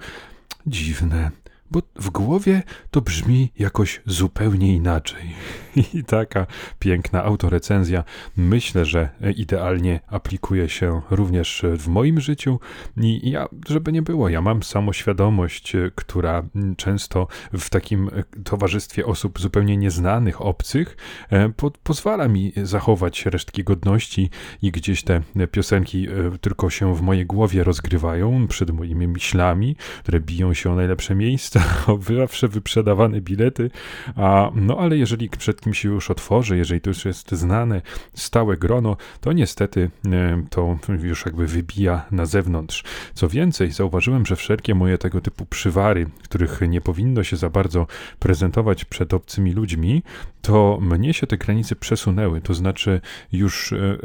Dziwne, 0.67 1.31
bo 1.71 1.81
w 1.95 2.09
głowie 2.09 2.63
to 2.91 3.01
brzmi 3.01 3.51
jakoś 3.59 4.01
zupełnie 4.05 4.75
inaczej. 4.75 5.35
I 5.93 6.03
taka 6.03 6.48
piękna 6.79 7.24
autorecenzja 7.24 8.03
myślę, 8.38 8.86
że 8.86 9.09
idealnie 9.36 10.00
aplikuje 10.07 10.69
się 10.69 11.01
również 11.12 11.65
w 11.77 11.88
moim 11.88 12.21
życiu. 12.21 12.59
I 12.98 13.31
ja, 13.31 13.48
żeby 13.67 13.91
nie 13.91 14.01
było, 14.01 14.29
ja 14.29 14.41
mam 14.41 14.63
samoświadomość, 14.63 15.74
która 15.95 16.43
często 16.77 17.27
w 17.53 17.69
takim 17.69 18.09
towarzystwie 18.43 19.05
osób 19.05 19.39
zupełnie 19.39 19.77
nieznanych, 19.77 20.41
obcych, 20.41 20.98
e, 21.29 21.50
po, 21.50 21.71
pozwala 21.71 22.27
mi 22.27 22.53
zachować 22.63 23.25
resztki 23.25 23.63
godności 23.63 24.29
i 24.62 24.71
gdzieś 24.71 25.03
te 25.03 25.21
piosenki 25.51 26.07
e, 26.09 26.38
tylko 26.41 26.69
się 26.69 26.95
w 26.95 27.01
mojej 27.01 27.25
głowie 27.25 27.63
rozgrywają 27.63 28.48
przed 28.48 28.71
moimi 28.71 29.07
myślami, 29.07 29.75
które 30.00 30.19
biją 30.19 30.53
się 30.53 30.71
o 30.71 30.75
najlepsze 30.75 31.15
miejsca, 31.15 31.63
o 31.88 32.00
zawsze 32.17 32.48
wyprzedawane 32.48 33.21
bilety. 33.21 33.71
A, 34.15 34.51
no 34.55 34.77
ale 34.77 34.98
jeżeli 34.98 35.29
przed 35.29 35.65
się 35.73 35.89
już 35.89 36.11
otworzy, 36.11 36.57
jeżeli 36.57 36.81
to 36.81 36.89
już 36.89 37.05
jest 37.05 37.31
znane, 37.31 37.81
stałe 38.13 38.57
grono, 38.57 38.97
to 39.21 39.33
niestety 39.33 39.89
e, 40.05 40.43
to 40.49 40.77
już 41.03 41.25
jakby 41.25 41.47
wybija 41.47 42.05
na 42.11 42.25
zewnątrz. 42.25 42.83
Co 43.13 43.29
więcej, 43.29 43.71
zauważyłem, 43.71 44.25
że 44.25 44.35
wszelkie 44.35 44.75
moje 44.75 44.97
tego 44.97 45.21
typu 45.21 45.45
przywary, 45.45 46.09
których 46.23 46.61
nie 46.61 46.81
powinno 46.81 47.23
się 47.23 47.38
za 47.38 47.49
bardzo 47.49 47.88
prezentować 48.19 48.85
przed 48.85 49.13
obcymi 49.13 49.51
ludźmi, 49.53 50.03
to 50.41 50.77
mnie 50.81 51.13
się 51.13 51.27
te 51.27 51.38
granice 51.38 51.75
przesunęły. 51.75 52.41
To 52.41 52.53
znaczy, 52.53 53.01
już 53.31 53.73
e, 53.73 53.97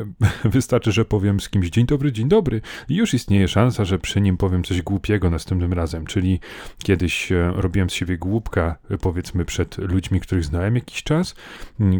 wystarczy, 0.44 0.92
że 0.92 1.04
powiem 1.04 1.40
z 1.40 1.48
kimś 1.48 1.70
dzień 1.70 1.86
dobry, 1.86 2.12
dzień 2.12 2.28
dobry, 2.28 2.60
i 2.88 2.96
już 2.96 3.14
istnieje 3.14 3.48
szansa, 3.48 3.84
że 3.84 3.98
przy 3.98 4.20
nim 4.20 4.36
powiem 4.36 4.64
coś 4.64 4.82
głupiego 4.82 5.30
następnym 5.30 5.72
razem. 5.72 6.06
Czyli 6.06 6.40
kiedyś 6.82 7.32
e, 7.32 7.52
robiłem 7.54 7.90
z 7.90 7.92
siebie 7.92 8.18
głupka, 8.18 8.76
powiedzmy, 9.00 9.44
przed 9.44 9.78
ludźmi, 9.78 10.20
których 10.20 10.44
znałem 10.44 10.74
jakiś 10.74 11.02
czas, 11.02 11.34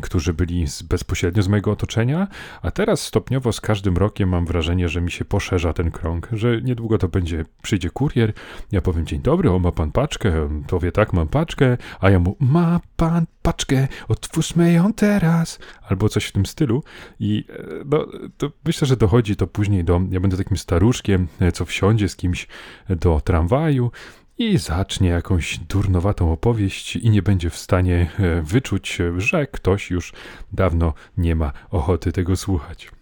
którzy 0.03 0.35
byli 0.35 0.69
z, 0.69 0.83
bezpośrednio 0.83 1.43
z 1.43 1.49
mojego 1.49 1.71
otoczenia, 1.71 2.29
a 2.63 2.71
teraz 2.71 3.01
stopniowo 3.01 3.53
z 3.53 3.61
każdym 3.61 3.97
rokiem 3.97 4.29
mam 4.29 4.47
wrażenie, 4.47 4.89
że 4.89 5.01
mi 5.01 5.11
się 5.11 5.25
poszerza 5.25 5.73
ten 5.73 5.91
krąg, 5.91 6.29
że 6.33 6.63
niedługo 6.63 6.99
to 6.99 7.09
będzie, 7.09 7.45
przyjdzie 7.63 7.91
kurier, 7.91 8.33
ja 8.73 8.81
powiem 8.81 9.07
dzień 9.07 9.21
dobry, 9.21 9.51
o 9.51 9.59
ma 9.59 9.73
pan 9.73 9.93
paczkę, 9.93 10.43
on 10.43 10.65
powie 10.65 10.93
tak, 10.93 11.13
mam 11.13 11.29
paczkę, 11.29 11.77
a 12.01 12.11
ja 12.11 12.19
mu, 12.19 12.37
ma 12.41 12.81
pan 12.97 13.27
paczkę, 13.43 13.89
otwórzmy 14.09 14.73
ją 14.73 14.93
teraz, 14.93 15.59
albo 15.89 16.09
coś 16.09 16.25
w 16.25 16.33
tym 16.33 16.47
stylu. 16.47 16.83
I 17.21 17.45
e, 17.51 17.65
no, 17.85 18.07
to 18.39 18.51
myślę, 18.65 18.89
że 18.89 18.97
dochodzi 18.97 19.37
to 19.37 19.47
później 19.47 19.85
do, 19.85 20.01
ja 20.11 20.21
będę 20.21 20.37
takim 20.37 20.57
staruszkiem, 20.57 21.29
e, 21.41 21.53
co 21.53 21.65
wsiądzie 21.65 22.09
z 22.09 22.17
kimś 22.17 22.49
do 22.89 23.21
tramwaju, 23.21 23.91
i 24.39 24.59
zacznie 24.59 25.09
jakąś 25.09 25.59
durnowatą 25.59 26.33
opowieść 26.33 26.97
i 26.97 27.11
nie 27.11 27.23
będzie 27.23 27.51
w 27.51 27.57
stanie 27.57 28.11
e, 28.19 28.43
wyczuć, 28.43 28.99
że 29.17 29.47
ktoś 29.47 29.91
już 29.91 30.13
dawno 30.53 30.95
nie 31.17 31.37
ma 31.37 31.53
ochoty 31.71 32.13
tego 32.13 32.37
słuchać. 32.37 32.94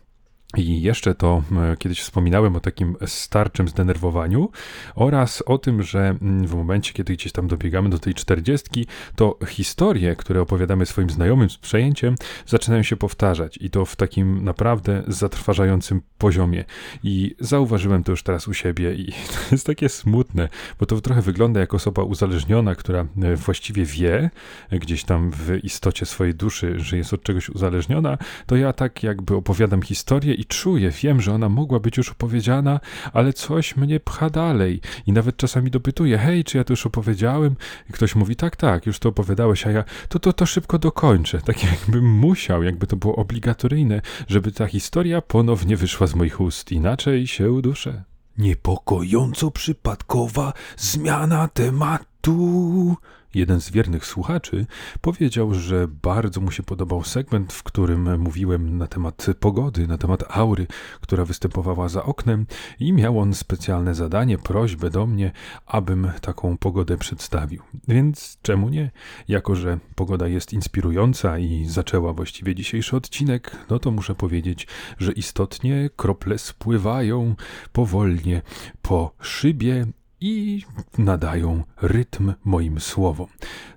I 0.56 0.82
jeszcze 0.82 1.14
to 1.14 1.42
e, 1.52 1.76
kiedyś 1.76 2.00
wspominałem 2.00 2.56
o 2.56 2.60
takim 2.60 2.96
starczym 3.06 3.68
zdenerwowaniu 3.68 4.50
oraz 4.94 5.42
o 5.46 5.58
tym, 5.58 5.82
że 5.82 6.00
mm, 6.00 6.46
w 6.46 6.54
momencie, 6.54 6.92
kiedy 6.92 7.12
gdzieś 7.12 7.32
tam 7.32 7.48
dobiegamy 7.48 7.88
do 7.88 7.98
tej 7.98 8.14
czterdziestki, 8.14 8.86
to 9.16 9.38
historie, 9.48 10.16
które 10.16 10.40
opowiadamy 10.40 10.86
swoim 10.86 11.10
znajomym 11.10 11.50
z 11.50 11.58
przejęciem, 11.58 12.14
zaczynają 12.46 12.82
się 12.82 12.96
powtarzać 12.96 13.58
i 13.60 13.70
to 13.70 13.84
w 13.84 13.96
takim 13.96 14.44
naprawdę 14.44 15.02
zatrważającym 15.08 16.02
poziomie. 16.18 16.64
I 17.02 17.34
zauważyłem 17.40 18.04
to 18.04 18.12
już 18.12 18.22
teraz 18.22 18.48
u 18.48 18.54
siebie 18.54 18.94
i 18.94 19.12
to 19.32 19.38
jest 19.52 19.66
takie 19.66 19.88
smutne, 19.88 20.48
bo 20.80 20.86
to 20.86 21.00
trochę 21.00 21.22
wygląda 21.22 21.60
jak 21.60 21.74
osoba 21.74 22.02
uzależniona, 22.02 22.74
która 22.74 23.06
e, 23.22 23.36
właściwie 23.36 23.84
wie 23.84 24.30
gdzieś 24.70 25.04
tam 25.04 25.30
w 25.30 25.64
istocie 25.64 26.06
swojej 26.06 26.34
duszy, 26.34 26.74
że 26.80 26.96
jest 26.96 27.12
od 27.12 27.22
czegoś 27.22 27.48
uzależniona, 27.48 28.18
to 28.46 28.56
ja 28.56 28.72
tak 28.72 29.02
jakby 29.02 29.36
opowiadam 29.36 29.82
historię 29.82 30.41
i 30.42 30.46
czuję, 30.46 30.90
wiem, 30.90 31.20
że 31.20 31.34
ona 31.34 31.48
mogła 31.48 31.80
być 31.80 31.96
już 31.96 32.10
opowiedziana, 32.10 32.80
ale 33.12 33.32
coś 33.32 33.76
mnie 33.76 34.00
pcha 34.00 34.30
dalej 34.30 34.80
i 35.06 35.12
nawet 35.12 35.36
czasami 35.36 35.70
dopytuję, 35.70 36.18
hej, 36.18 36.44
czy 36.44 36.58
ja 36.58 36.64
to 36.64 36.72
już 36.72 36.86
opowiedziałem? 36.86 37.56
I 37.90 37.92
ktoś 37.92 38.14
mówi, 38.14 38.36
tak, 38.36 38.56
tak, 38.56 38.86
już 38.86 38.98
to 38.98 39.08
opowiadałeś, 39.08 39.66
a 39.66 39.70
ja 39.70 39.84
to, 40.08 40.18
to, 40.18 40.32
to 40.32 40.46
szybko 40.46 40.78
dokończę, 40.78 41.40
tak 41.40 41.64
jakbym 41.64 42.10
musiał, 42.10 42.62
jakby 42.62 42.86
to 42.86 42.96
było 42.96 43.16
obligatoryjne, 43.16 44.00
żeby 44.28 44.52
ta 44.52 44.66
historia 44.66 45.20
ponownie 45.20 45.76
wyszła 45.76 46.06
z 46.06 46.14
moich 46.14 46.40
ust, 46.40 46.72
inaczej 46.72 47.26
się 47.26 47.52
uduszę. 47.52 48.04
Niepokojąco 48.38 49.50
przypadkowa 49.50 50.52
zmiana 50.76 51.48
tematu. 51.48 52.96
Jeden 53.34 53.60
z 53.60 53.70
wiernych 53.70 54.06
słuchaczy 54.06 54.66
powiedział, 55.00 55.54
że 55.54 55.88
bardzo 55.88 56.40
mu 56.40 56.50
się 56.50 56.62
podobał 56.62 57.04
segment, 57.04 57.52
w 57.52 57.62
którym 57.62 58.20
mówiłem 58.20 58.78
na 58.78 58.86
temat 58.86 59.26
pogody, 59.40 59.86
na 59.86 59.98
temat 59.98 60.24
aury, 60.28 60.66
która 61.00 61.24
występowała 61.24 61.88
za 61.88 62.04
oknem 62.04 62.46
i 62.80 62.92
miał 62.92 63.18
on 63.18 63.34
specjalne 63.34 63.94
zadanie, 63.94 64.38
prośbę 64.38 64.90
do 64.90 65.06
mnie, 65.06 65.32
abym 65.66 66.10
taką 66.20 66.56
pogodę 66.56 66.96
przedstawił. 66.96 67.62
Więc 67.88 68.38
czemu 68.42 68.68
nie? 68.68 68.90
Jako, 69.28 69.56
że 69.56 69.78
pogoda 69.94 70.28
jest 70.28 70.52
inspirująca 70.52 71.38
i 71.38 71.64
zaczęła 71.64 72.12
właściwie 72.12 72.54
dzisiejszy 72.54 72.96
odcinek, 72.96 73.56
no 73.70 73.78
to 73.78 73.90
muszę 73.90 74.14
powiedzieć, 74.14 74.66
że 74.98 75.12
istotnie 75.12 75.90
krople 75.96 76.38
spływają 76.38 77.34
powolnie 77.72 78.42
po 78.82 79.14
szybie 79.20 79.86
i 80.22 80.64
nadają 80.98 81.64
rytm 81.82 82.32
moim 82.44 82.80
słowom. 82.80 83.26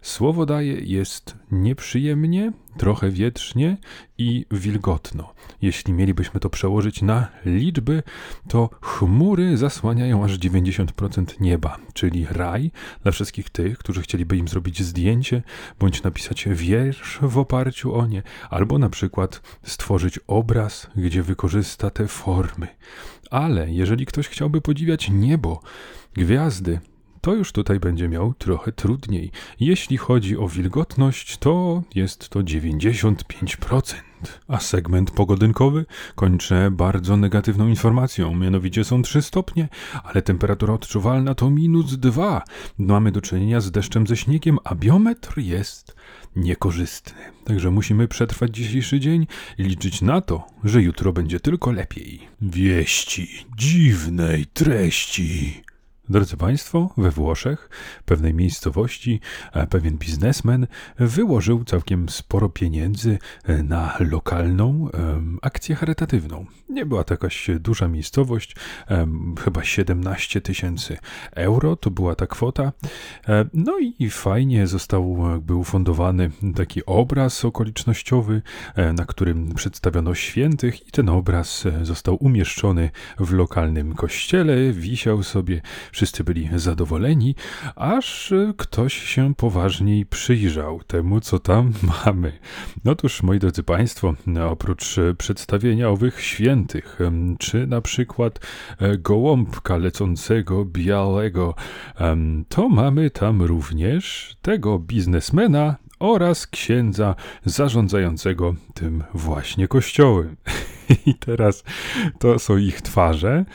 Słowo 0.01 0.45
daje 0.45 0.73
jest 0.73 1.35
nieprzyjemnie, 1.51 2.51
trochę 2.77 3.09
wietrznie 3.09 3.77
i 4.17 4.45
wilgotno. 4.51 5.33
Jeśli 5.61 5.93
mielibyśmy 5.93 6.39
to 6.39 6.49
przełożyć 6.49 7.01
na 7.01 7.27
liczby, 7.45 8.03
to 8.47 8.69
chmury 8.81 9.57
zasłaniają 9.57 10.23
aż 10.23 10.39
90% 10.39 11.25
nieba, 11.39 11.77
czyli 11.93 12.27
raj 12.29 12.71
dla 13.03 13.11
wszystkich 13.11 13.49
tych, 13.49 13.77
którzy 13.77 14.01
chcieliby 14.01 14.37
im 14.37 14.47
zrobić 14.47 14.83
zdjęcie 14.83 15.43
bądź 15.79 16.03
napisać 16.03 16.47
wiersz 16.51 17.19
w 17.21 17.37
oparciu 17.37 17.95
o 17.95 18.07
nie, 18.07 18.23
albo 18.49 18.77
na 18.77 18.89
przykład 18.89 19.41
stworzyć 19.63 20.19
obraz, 20.27 20.87
gdzie 20.95 21.23
wykorzysta 21.23 21.89
te 21.89 22.07
formy. 22.07 22.67
Ale 23.31 23.71
jeżeli 23.71 24.05
ktoś 24.05 24.27
chciałby 24.27 24.61
podziwiać 24.61 25.09
niebo, 25.09 25.61
gwiazdy, 26.17 26.79
to 27.21 27.33
już 27.33 27.51
tutaj 27.51 27.79
będzie 27.79 28.09
miał 28.09 28.33
trochę 28.33 28.71
trudniej. 28.71 29.31
Jeśli 29.59 29.97
chodzi 29.97 30.37
o 30.37 30.47
wilgotność, 30.47 31.37
to 31.37 31.83
jest 31.95 32.29
to 32.29 32.39
95%. 32.39 33.95
A 34.47 34.59
segment 34.59 35.11
pogodynkowy 35.11 35.85
kończę 36.15 36.71
bardzo 36.71 37.17
negatywną 37.17 37.67
informacją. 37.67 38.35
Mianowicie 38.35 38.83
są 38.83 39.01
3 39.01 39.21
stopnie, 39.21 39.67
ale 40.03 40.21
temperatura 40.21 40.73
odczuwalna 40.73 41.35
to 41.35 41.49
minus 41.49 41.97
2. 41.97 42.43
Mamy 42.77 43.11
do 43.11 43.21
czynienia 43.21 43.61
z 43.61 43.71
deszczem 43.71 44.07
ze 44.07 44.17
śniegiem, 44.17 44.57
a 44.63 44.75
biometr 44.75 45.37
jest 45.37 45.95
niekorzystny. 46.35 47.21
Także 47.45 47.71
musimy 47.71 48.07
przetrwać 48.07 48.55
dzisiejszy 48.55 48.99
dzień 48.99 49.27
i 49.57 49.63
liczyć 49.63 50.01
na 50.01 50.21
to, 50.21 50.47
że 50.63 50.81
jutro 50.81 51.13
będzie 51.13 51.39
tylko 51.39 51.71
lepiej. 51.71 52.19
Wieści 52.41 53.45
dziwnej 53.57 54.45
treści. 54.45 55.65
Drodzy 56.09 56.37
Państwo, 56.37 56.89
we 56.97 57.11
Włoszech, 57.11 57.69
pewnej 58.05 58.33
miejscowości, 58.33 59.19
e, 59.53 59.67
pewien 59.67 59.97
biznesmen 59.97 60.67
wyłożył 60.99 61.63
całkiem 61.63 62.09
sporo 62.09 62.49
pieniędzy 62.49 63.19
e, 63.43 63.63
na 63.63 63.97
lokalną 63.99 64.89
akcję 65.41 65.75
charytatywną. 65.75 66.45
Nie 66.69 66.85
była 66.85 67.03
to 67.03 67.13
jakaś 67.13 67.47
duża 67.59 67.87
miejscowość, 67.87 68.55
chyba 69.39 69.63
17 69.63 70.41
tysięcy 70.41 70.97
euro 71.31 71.75
to 71.75 71.91
była 71.91 72.15
ta 72.15 72.27
kwota. 72.27 72.71
E, 73.27 73.45
No 73.53 73.79
i 73.99 74.09
fajnie 74.09 74.67
został 74.67 75.31
jakby 75.31 75.55
ufundowany 75.55 76.31
taki 76.55 76.85
obraz 76.85 77.45
okolicznościowy, 77.45 78.41
na 78.93 79.05
którym 79.05 79.53
przedstawiono 79.53 80.15
świętych 80.15 80.87
i 80.87 80.91
ten 80.91 81.09
obraz 81.09 81.63
został 81.81 82.17
umieszczony 82.23 82.89
w 83.19 83.33
lokalnym 83.33 83.93
kościele, 83.93 84.73
wisiał 84.73 85.23
sobie 85.23 85.61
Wszyscy 85.95 86.23
byli 86.23 86.49
zadowoleni, 86.55 87.35
aż 87.75 88.31
e, 88.31 88.53
ktoś 88.57 88.93
się 88.93 89.35
poważniej 89.35 90.05
przyjrzał 90.05 90.83
temu, 90.83 91.21
co 91.21 91.39
tam 91.39 91.73
mamy. 92.05 92.31
Otóż, 92.85 93.23
moi 93.23 93.39
drodzy 93.39 93.63
Państwo, 93.63 94.13
no, 94.27 94.49
oprócz 94.49 94.97
e, 94.97 95.13
przedstawienia 95.13 95.89
owych 95.89 96.21
świętych, 96.21 96.99
czy 97.39 97.67
na 97.67 97.81
przykład 97.81 98.39
e, 98.79 98.97
gołąbka 98.97 99.77
lecącego 99.77 100.65
białego, 100.65 101.55
to 102.49 102.69
mamy 102.69 103.09
tam 103.09 103.41
również 103.41 104.35
tego 104.41 104.79
biznesmena 104.79 105.75
oraz 105.99 106.47
księdza 106.47 107.15
zarządzającego 107.45 108.55
tym 108.73 109.03
właśnie 109.13 109.67
kościołem. 109.67 110.35
I 111.05 111.15
teraz 111.15 111.63
to 112.19 112.39
są 112.39 112.57
ich 112.57 112.81
twarze 112.81 113.45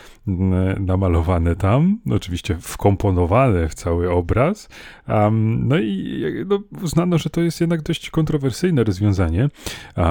namalowane 0.81 1.57
tam, 1.57 1.99
oczywiście 2.11 2.57
wkomponowane 2.61 3.69
w 3.69 3.75
cały 3.75 4.11
obraz. 4.11 4.69
No 5.41 5.79
i 5.79 6.21
jak- 6.21 6.49
no, 6.49 6.63
uznano, 6.83 7.19
że 7.19 7.31
to 7.31 7.41
jest 7.41 7.61
jednak 7.61 7.83
dość 7.83 8.11
kontrowersyjne 8.11 8.85
rozwiązanie. 8.85 9.49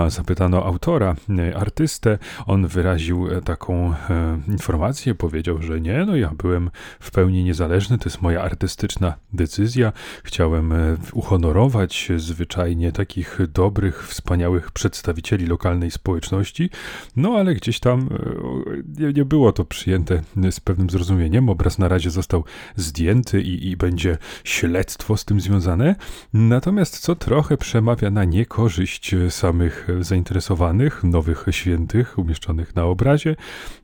Zapytano 0.08 0.66
autora, 0.66 1.16
e, 1.40 1.58
artystę, 1.58 2.18
on 2.46 2.68
wyraził 2.68 3.28
e, 3.32 3.42
taką 3.42 3.94
e, 3.94 4.40
informację, 4.48 5.16
powiedział, 5.16 5.62
że 5.62 5.82
nie, 5.82 6.06
no 6.06 6.16
ja 6.16 6.32
byłem 6.38 6.70
w 7.00 7.12
pełni 7.12 7.44
niezależny, 7.44 7.98
to 7.98 8.06
jest 8.06 8.22
moja 8.22 8.42
artystyczna 8.42 9.14
decyzja. 9.34 9.94
Chciałem 10.24 10.72
e, 10.72 10.98
uhonorować 11.14 12.12
zwyczajnie 12.18 12.92
takich 12.92 13.40
dobrych, 13.54 14.08
wspaniałych 14.08 14.72
przedstawicieli 14.72 15.46
lokalnej 15.46 15.92
społeczności, 15.92 16.70
no 17.16 17.34
ale 17.38 17.56
gdzieś 17.56 17.80
tam 17.80 18.00
e, 18.02 19.04
nie, 19.04 19.14
nie 19.14 19.26
było 19.26 19.52
to 19.52 19.66
przyjęte 19.66 20.22
z 20.52 20.60
pewnym 20.60 20.90
zrozumieniem. 20.90 21.50
Obraz 21.50 21.78
na 21.78 21.88
razie 21.88 22.10
został 22.10 22.44
zdjęty 22.76 23.42
i, 23.42 23.70
i 23.70 23.78
będzie 23.78 24.18
śledztwo 24.44 25.18
z 25.18 25.26
tym 25.26 25.42
związane. 25.42 25.96
Natomiast 26.34 27.00
co 27.00 27.16
trochę 27.16 27.58
przemawia 27.58 28.10
na 28.10 28.24
niekorzyść 28.24 29.14
e, 29.14 29.32
samych 29.32 29.88
e, 29.90 30.04
zainteresowanych, 30.04 31.04
nowych 31.04 31.46
świętych 31.52 32.18
umieszczonych 32.18 32.76
na 32.76 32.84
obrazie, 32.84 33.36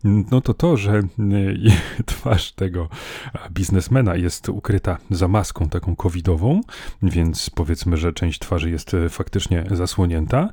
no 0.04 0.42
to 0.42 0.54
to, 0.54 0.78
że 0.78 1.02
twarz 2.06 2.52
tego 2.52 2.90
biznesmena 3.52 4.16
jest 4.16 4.50
ukryta 4.50 4.98
za 5.12 5.28
maską 5.28 5.70
taką 5.70 5.96
covidową, 5.96 6.62
więc 7.02 7.50
powiedzmy, 7.50 7.98
że 7.98 8.14
część 8.14 8.40
twarzy 8.40 8.70
jest 8.70 8.92
faktycznie 9.10 9.66
zasłonięta, 9.72 10.50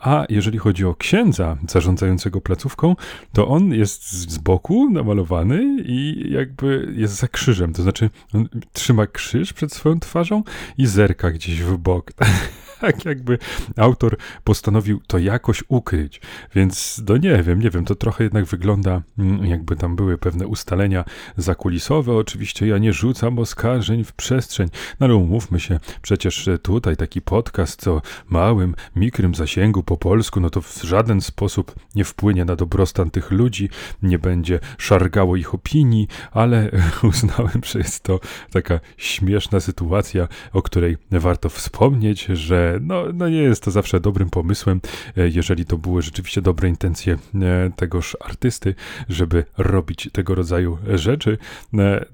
a 0.00 0.24
jeżeli 0.28 0.58
chodzi 0.58 0.84
o 0.84 0.94
księdza 0.94 1.56
zarządzającego 1.68 2.01
placówką, 2.42 2.96
to 3.32 3.48
on 3.48 3.72
jest 3.72 4.12
z 4.12 4.38
boku 4.38 4.90
namalowany 4.90 5.76
i 5.86 6.26
jakby 6.32 6.92
jest 6.96 7.14
za 7.14 7.28
krzyżem, 7.28 7.72
to 7.72 7.82
znaczy 7.82 8.10
on 8.34 8.48
trzyma 8.72 9.06
krzyż 9.06 9.52
przed 9.52 9.72
swoją 9.72 10.00
twarzą 10.00 10.42
i 10.78 10.86
zerka 10.86 11.30
gdzieś 11.30 11.62
w 11.62 11.76
bok. 11.76 12.12
Tak 12.82 13.04
jakby 13.04 13.38
autor 13.76 14.16
postanowił 14.44 15.00
to 15.06 15.18
jakoś 15.18 15.64
ukryć, 15.68 16.20
więc 16.54 17.02
no 17.08 17.16
nie 17.16 17.42
wiem, 17.42 17.60
nie 17.60 17.70
wiem, 17.70 17.84
to 17.84 17.94
trochę 17.94 18.24
jednak 18.24 18.44
wygląda 18.44 19.02
mm, 19.18 19.46
jakby 19.46 19.76
tam 19.76 19.96
były 19.96 20.18
pewne 20.18 20.46
ustalenia 20.46 21.04
zakulisowe. 21.36 22.12
Oczywiście 22.12 22.66
ja 22.66 22.78
nie 22.78 22.92
rzucam 22.92 23.38
oskarżeń 23.38 24.04
w 24.04 24.12
przestrzeń, 24.12 24.68
no 25.00 25.06
ale 25.06 25.14
umówmy 25.14 25.60
się, 25.60 25.80
przecież 26.02 26.48
tutaj 26.62 26.96
taki 26.96 27.22
podcast 27.22 27.88
o 27.88 28.02
małym, 28.28 28.74
mikrym 28.96 29.34
zasięgu 29.34 29.82
po 29.82 29.96
polsku, 29.96 30.40
no 30.40 30.50
to 30.50 30.60
w 30.60 30.82
żaden 30.82 31.20
sposób 31.20 31.74
nie 31.94 32.04
wpłynie 32.04 32.44
na 32.44 32.56
dobrostan 32.56 33.10
tych 33.10 33.30
ludzi, 33.30 33.68
nie 34.02 34.18
będzie 34.18 34.60
szargało 34.78 35.36
ich 35.36 35.54
opinii, 35.54 36.08
ale 36.32 36.70
uznałem, 37.10 37.60
że 37.64 37.78
jest 37.78 38.02
to 38.02 38.20
taka 38.52 38.80
śmieszna 38.96 39.60
sytuacja, 39.60 40.28
o 40.52 40.62
której 40.62 40.96
warto 41.10 41.48
wspomnieć, 41.48 42.24
że 42.24 42.71
no, 42.80 43.04
no 43.14 43.28
nie 43.28 43.42
jest 43.42 43.62
to 43.62 43.70
zawsze 43.70 44.00
dobrym 44.00 44.30
pomysłem, 44.30 44.80
e, 45.16 45.28
jeżeli 45.28 45.64
to 45.64 45.78
były 45.78 46.02
rzeczywiście 46.02 46.42
dobre 46.42 46.68
intencje 46.68 47.18
e, 47.34 47.70
tegoż 47.76 48.16
artysty, 48.20 48.74
żeby 49.08 49.44
robić 49.58 50.10
tego 50.12 50.34
rodzaju 50.34 50.78
rzeczy. 50.94 51.38
E, 51.78 52.04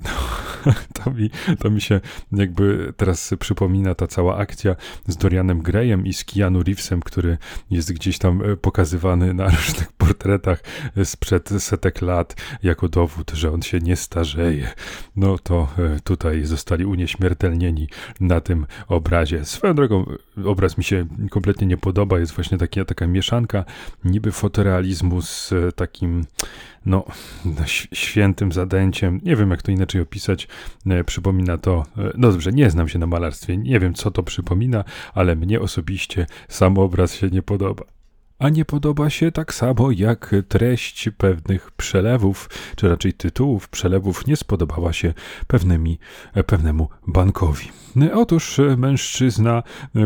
No, 0.66 0.72
to, 1.04 1.10
mi, 1.10 1.30
to 1.58 1.70
mi 1.70 1.80
się 1.80 2.00
jakby 2.32 2.92
teraz 2.96 3.34
przypomina 3.38 3.94
ta 3.94 4.06
cała 4.06 4.36
akcja 4.36 4.76
z 5.06 5.16
Dorianem 5.16 5.62
Grayem 5.62 6.06
i 6.06 6.12
z 6.12 6.24
Keanu 6.24 6.62
Reevesem, 6.62 7.00
który 7.00 7.38
jest 7.70 7.92
gdzieś 7.92 8.18
tam 8.18 8.42
pokazywany 8.60 9.34
na 9.34 9.48
różnych 9.56 9.92
portretach 9.92 10.62
sprzed 11.04 11.48
setek 11.58 12.02
lat 12.02 12.36
jako 12.62 12.88
dowód, 12.88 13.30
że 13.34 13.52
on 13.52 13.62
się 13.62 13.78
nie 13.78 13.96
starzeje. 13.96 14.68
No 15.16 15.38
to 15.38 15.68
tutaj 16.04 16.44
zostali 16.44 16.84
unieśmiertelnieni 16.84 17.88
na 18.20 18.40
tym 18.40 18.66
obrazie. 18.88 19.44
Swoją 19.44 19.74
drogą 19.74 20.06
obraz 20.48 20.78
mi 20.78 20.84
się 20.84 21.06
kompletnie 21.30 21.66
nie 21.66 21.76
podoba, 21.76 22.18
jest 22.18 22.32
właśnie 22.32 22.58
taka, 22.58 23.06
mieszanka 23.06 23.64
niby 24.04 24.32
fotorealizmu 24.32 25.22
z 25.22 25.52
e, 25.52 25.72
takim 25.72 26.24
no, 26.86 27.04
świętym 27.92 28.52
zadęciem. 28.52 29.20
Nie 29.22 29.36
wiem, 29.36 29.50
jak 29.50 29.62
to 29.62 29.72
inaczej 29.72 30.00
opisać. 30.00 30.48
E, 30.86 31.04
przypomina 31.04 31.58
to, 31.58 31.84
e, 31.98 32.12
no 32.16 32.32
dobrze, 32.32 32.52
nie 32.52 32.70
znam 32.70 32.88
się 32.88 32.98
na 32.98 33.06
malarstwie, 33.06 33.56
nie 33.56 33.80
wiem, 33.80 33.94
co 33.94 34.10
to 34.10 34.22
przypomina, 34.22 34.84
ale 35.14 35.36
mnie 35.36 35.60
osobiście 35.60 36.26
sam 36.48 36.78
obraz 36.78 37.14
się 37.14 37.30
nie 37.30 37.42
podoba. 37.42 37.97
A 38.38 38.48
nie 38.48 38.64
podoba 38.64 39.10
się 39.10 39.32
tak 39.32 39.54
samo 39.54 39.90
jak 39.90 40.34
treść 40.48 41.10
pewnych 41.16 41.70
przelewów, 41.70 42.50
czy 42.76 42.88
raczej 42.88 43.12
tytułów 43.12 43.68
przelewów 43.68 44.26
nie 44.26 44.36
spodobała 44.36 44.92
się 44.92 45.14
pewnymi, 45.46 45.98
pewnemu 46.46 46.88
bankowi. 47.06 47.68
Otóż 48.14 48.60
mężczyzna 48.76 49.62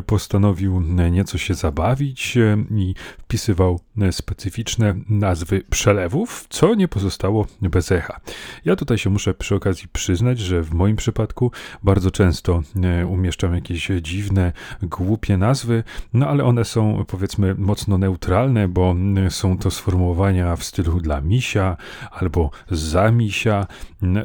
postanowił 0.07 0.81
nieco 1.11 1.39
się 1.39 1.55
zabawić 1.55 2.39
i 2.71 2.95
wpisywał 3.19 3.81
specyficzne 4.11 4.95
nazwy 5.09 5.63
przelewów, 5.71 6.47
co 6.49 6.75
nie 6.75 6.89
pozostało 6.89 7.47
bez 7.63 7.93
echa. 7.93 8.21
Ja 8.65 8.77
tutaj 8.77 8.99
się 8.99 9.11
muszę 9.11 9.35
przy 9.35 9.55
okazji 9.55 9.89
przyznać, 9.93 10.39
że 10.39 10.63
w 10.63 10.75
moim 10.75 10.97
przypadku 10.97 11.51
bardzo 11.83 12.11
często 12.11 12.63
e, 12.83 13.07
umieszczam 13.07 13.55
jakieś 13.55 13.91
dziwne, 14.03 14.53
głupie 14.83 15.37
nazwy, 15.37 15.85
no 16.15 16.29
ale 16.29 16.45
one 16.45 16.65
są 16.65 17.05
powiedzmy 17.09 17.55
mocno 17.55 17.99
neutralne, 17.99 18.22
bo 18.69 18.91
mm, 18.91 19.31
są 19.31 19.59
to 19.59 19.71
sformułowania 19.71 20.57
w 20.57 20.65
stylu 20.65 21.01
dla 21.01 21.21
misia 21.21 21.77
albo 22.11 22.51
za 22.71 23.11
misia. 23.11 23.67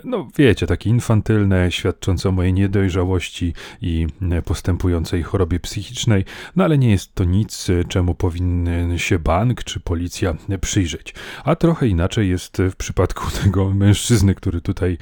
No 0.03 0.27
wiecie, 0.37 0.67
takie 0.67 0.89
infantylne, 0.89 1.71
świadczące 1.71 2.29
o 2.29 2.31
mojej 2.31 2.53
niedojrzałości 2.53 3.53
i 3.81 4.07
mm, 4.21 4.43
postępującej 4.43 5.23
chorobie 5.23 5.59
psychicznej, 5.59 6.25
no 6.55 6.63
ale 6.63 6.77
nie 6.77 6.91
jest 6.91 7.15
to 7.15 7.23
nic, 7.23 7.69
e, 7.69 7.83
czemu 7.83 8.15
powinien 8.15 8.97
się 8.97 9.19
bank 9.19 9.63
czy 9.63 9.79
policja 9.79 10.35
przyjrzeć. 10.61 11.13
A 11.43 11.55
trochę 11.55 11.87
inaczej 11.87 12.29
jest 12.29 12.57
w 12.71 12.75
przypadku 12.75 13.31
tego 13.43 13.69
mężczyzny, 13.73 14.35
który 14.35 14.61
tutaj 14.61 14.97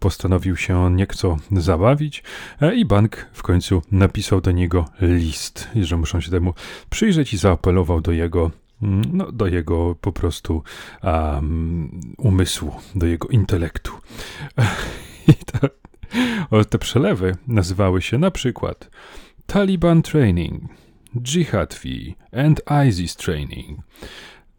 postanowił 0.00 0.56
się 0.56 0.94
nieco 0.94 1.36
zabawić 1.52 2.22
e, 2.60 2.74
i 2.74 2.84
bank 2.84 3.26
w 3.32 3.42
końcu 3.42 3.82
napisał 3.92 4.40
do 4.40 4.50
niego 4.50 4.84
list, 5.00 5.68
że 5.82 5.96
muszą 5.96 6.20
się 6.20 6.30
temu 6.30 6.54
przyjrzeć 6.90 7.34
i 7.34 7.38
zaapelował 7.38 8.00
do 8.00 8.12
jego 8.18 8.50
mm, 8.82 9.02
no, 9.12 9.32
do 9.32 9.46
jego 9.46 9.94
po 9.94 10.12
prostu 10.12 10.62
um, 11.02 12.00
umysłu, 12.18 12.72
do 12.94 13.06
jego 13.06 13.28
intelektu. 13.28 13.92
I 15.28 15.34
to, 15.34 15.68
o, 16.50 16.64
te 16.64 16.78
przelewy 16.78 17.36
nazywały 17.46 18.02
się 18.02 18.18
na 18.18 18.30
przykład 18.30 18.90
Taliban 19.46 20.02
Training, 20.02 20.62
Jihad 21.34 21.74
V 21.74 21.88
and 22.32 22.60
ISIS 22.88 23.16
Training. 23.16 23.80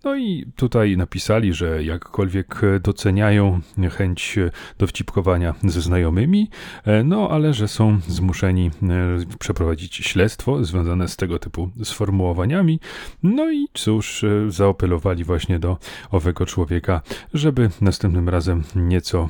No 0.04 0.16
i 0.16 0.46
tutaj 0.56 0.98
napisali, 0.98 1.54
że 1.54 1.84
jakkolwiek 1.84 2.62
doceniają 2.82 3.60
chęć 3.92 4.36
dowcipkowania 4.78 5.56
ze 5.64 5.82
znajomymi, 5.82 6.50
e, 6.86 7.04
no 7.04 7.30
ale 7.30 7.54
że 7.54 7.68
są 7.68 8.00
zmuszeni 8.08 8.68
e, 8.68 9.38
przeprowadzić 9.40 9.96
śledztwo 9.96 10.64
związane 10.64 11.08
z 11.08 11.18
tego 11.18 11.40
typu 11.40 11.70
sformułowaniami. 11.84 12.80
No 13.24 13.52
i 13.52 13.68
cóż, 13.74 14.24
e, 14.24 14.52
zaapelowali 14.52 15.24
właśnie 15.24 15.60
do 15.60 15.78
owego 16.12 16.46
człowieka, 16.46 17.02
żeby 17.34 17.70
następnym 17.82 18.30
razem 18.30 18.64
nieco 18.76 19.30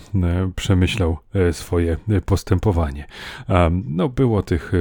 przemyślał 0.55 1.17
swoje 1.51 1.97
postępowanie. 2.25 3.05
No 3.85 4.09
było 4.09 4.43
tych 4.43 4.71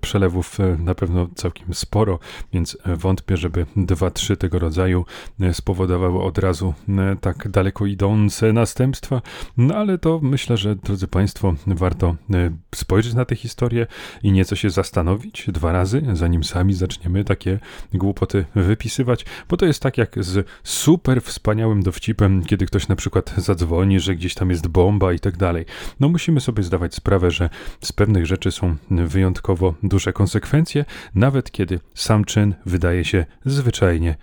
przelewów 0.00 0.58
na 0.78 0.94
pewno 0.94 1.28
całkiem 1.34 1.74
sporo, 1.74 2.18
więc 2.52 2.78
wątpię, 2.86 3.36
żeby 3.36 3.66
dwa, 3.76 4.10
trzy 4.10 4.36
tego 4.36 4.58
rodzaju 4.58 5.04
E, 5.21 5.21
spowodowały 5.52 6.22
od 6.22 6.38
razu 6.38 6.74
e, 6.88 7.16
tak 7.20 7.48
daleko 7.48 7.86
idące 7.86 8.52
następstwa. 8.52 9.22
No 9.56 9.74
ale 9.74 9.98
to 9.98 10.20
myślę, 10.22 10.56
że 10.56 10.76
drodzy 10.76 11.08
Państwo, 11.08 11.54
warto 11.66 12.16
e, 12.34 12.50
spojrzeć 12.74 13.14
na 13.14 13.24
tę 13.24 13.36
historię 13.36 13.86
i 14.22 14.32
nieco 14.32 14.56
się 14.56 14.70
zastanowić 14.70 15.46
dwa 15.48 15.72
razy, 15.72 16.02
zanim 16.12 16.44
sami 16.44 16.74
zaczniemy 16.74 17.24
takie 17.24 17.58
głupoty 17.94 18.44
wypisywać, 18.54 19.24
bo 19.48 19.56
to 19.56 19.66
jest 19.66 19.82
tak 19.82 19.98
jak 19.98 20.24
z 20.24 20.46
super 20.64 21.22
wspaniałym 21.22 21.82
dowcipem, 21.82 22.44
kiedy 22.44 22.66
ktoś 22.66 22.88
na 22.88 22.96
przykład 22.96 23.34
zadzwoni, 23.36 24.00
że 24.00 24.14
gdzieś 24.14 24.34
tam 24.34 24.50
jest 24.50 24.68
bomba 24.68 25.12
i 25.12 25.20
tak 25.20 25.36
dalej. 25.36 25.64
No 26.00 26.08
musimy 26.08 26.40
sobie 26.40 26.62
zdawać 26.62 26.94
sprawę, 26.94 27.30
że 27.30 27.50
z 27.80 27.92
pewnych 27.92 28.26
rzeczy 28.26 28.50
są 28.50 28.76
wyjątkowo 28.90 29.74
duże 29.82 30.12
konsekwencje, 30.12 30.84
nawet 31.14 31.50
kiedy 31.50 31.80
sam 31.94 32.24
czyn 32.24 32.54
wydaje 32.66 33.04
się 33.04 33.24
zwyczajnie 33.44 34.16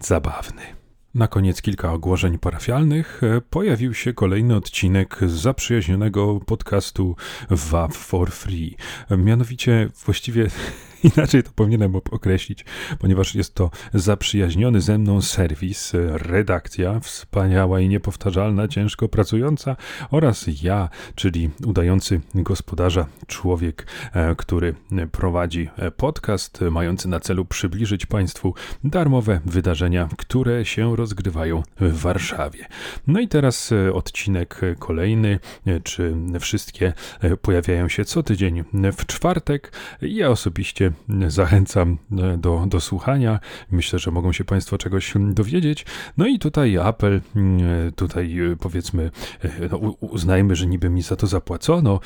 zabawny. 0.00 0.62
Na 1.14 1.28
koniec 1.28 1.62
kilka 1.62 1.92
ogłoszeń 1.92 2.38
parafialnych. 2.38 3.20
Pojawił 3.50 3.94
się 3.94 4.12
kolejny 4.12 4.56
odcinek 4.56 5.18
zaprzyjaźnionego 5.26 6.40
podcastu 6.46 7.16
WAP 7.50 7.94
for 7.94 8.30
Free. 8.32 8.76
Mianowicie 9.10 9.90
właściwie 10.04 10.46
Inaczej 11.16 11.42
to 11.42 11.50
powinienem 11.54 11.96
określić, 11.96 12.64
ponieważ 12.98 13.34
jest 13.34 13.54
to 13.54 13.70
zaprzyjaźniony 13.94 14.80
ze 14.80 14.98
mną 14.98 15.22
serwis, 15.22 15.92
redakcja 16.08 17.00
wspaniała 17.00 17.80
i 17.80 17.88
niepowtarzalna, 17.88 18.68
ciężko 18.68 19.08
pracująca 19.08 19.76
oraz 20.10 20.46
ja, 20.62 20.88
czyli 21.14 21.50
udający 21.66 22.20
gospodarza 22.34 23.06
człowiek, 23.26 23.86
e, 24.12 24.34
który 24.34 24.74
prowadzi 25.12 25.70
podcast 25.96 26.60
mający 26.70 27.08
na 27.08 27.20
celu 27.20 27.44
przybliżyć 27.44 28.06
Państwu 28.06 28.54
darmowe 28.84 29.40
wydarzenia, 29.44 30.08
które 30.18 30.64
się 30.64 30.96
rozgrywają 30.96 31.62
w 31.80 32.00
Warszawie. 32.00 32.66
No 33.06 33.20
i 33.20 33.28
teraz 33.28 33.72
e, 33.72 33.92
odcinek 33.92 34.60
kolejny, 34.78 35.38
e, 35.66 35.80
czy 35.80 36.16
wszystkie 36.40 36.92
pojawiają 37.42 37.88
się 37.88 38.04
co 38.04 38.22
tydzień 38.22 38.64
w 38.72 39.06
czwartek. 39.06 39.72
Ja 40.02 40.30
osobiście 40.30 40.93
zachęcam 41.28 41.98
e, 42.12 42.38
do, 42.38 42.64
do 42.66 42.80
słuchania. 42.80 43.40
Myślę, 43.70 43.98
że 43.98 44.10
mogą 44.10 44.32
się 44.32 44.44
Państwo 44.44 44.78
czegoś 44.78 45.14
dowiedzieć. 45.30 45.86
No 46.16 46.26
i 46.26 46.38
tutaj 46.38 46.78
apel, 46.78 47.14
e, 47.16 47.92
tutaj 47.92 48.38
e, 48.40 48.56
powiedzmy, 48.56 49.10
no, 49.70 49.78
uznajmy, 50.00 50.56
że 50.56 50.66
niby 50.66 50.90
mi 50.90 51.02
za 51.02 51.16
to 51.16 51.26
zapłacono, 51.26 52.00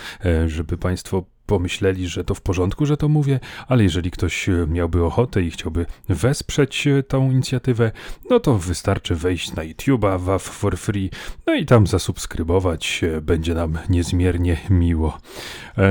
żeby 0.46 0.78
Państwo 0.78 1.24
pomyśleli, 1.48 2.08
że 2.08 2.24
to 2.24 2.34
w 2.34 2.40
porządku, 2.40 2.86
że 2.86 2.96
to 2.96 3.08
mówię, 3.08 3.40
ale 3.68 3.82
jeżeli 3.82 4.10
ktoś 4.10 4.48
e, 4.48 4.66
miałby 4.68 5.04
ochotę 5.04 5.42
i 5.42 5.50
chciałby 5.50 5.86
wesprzeć 6.08 6.86
e, 6.86 7.02
tą 7.02 7.30
inicjatywę, 7.30 7.92
no 8.30 8.40
to 8.40 8.58
wystarczy 8.58 9.14
wejść 9.14 9.54
na 9.54 9.62
YouTube'a 9.62 10.20
WAF 10.20 10.42
for 10.42 10.78
free, 10.78 11.10
no 11.46 11.54
i 11.54 11.66
tam 11.66 11.86
zasubskrybować, 11.86 13.04
e, 13.04 13.20
będzie 13.20 13.54
nam 13.54 13.78
niezmiernie 13.88 14.56
miło. 14.70 15.18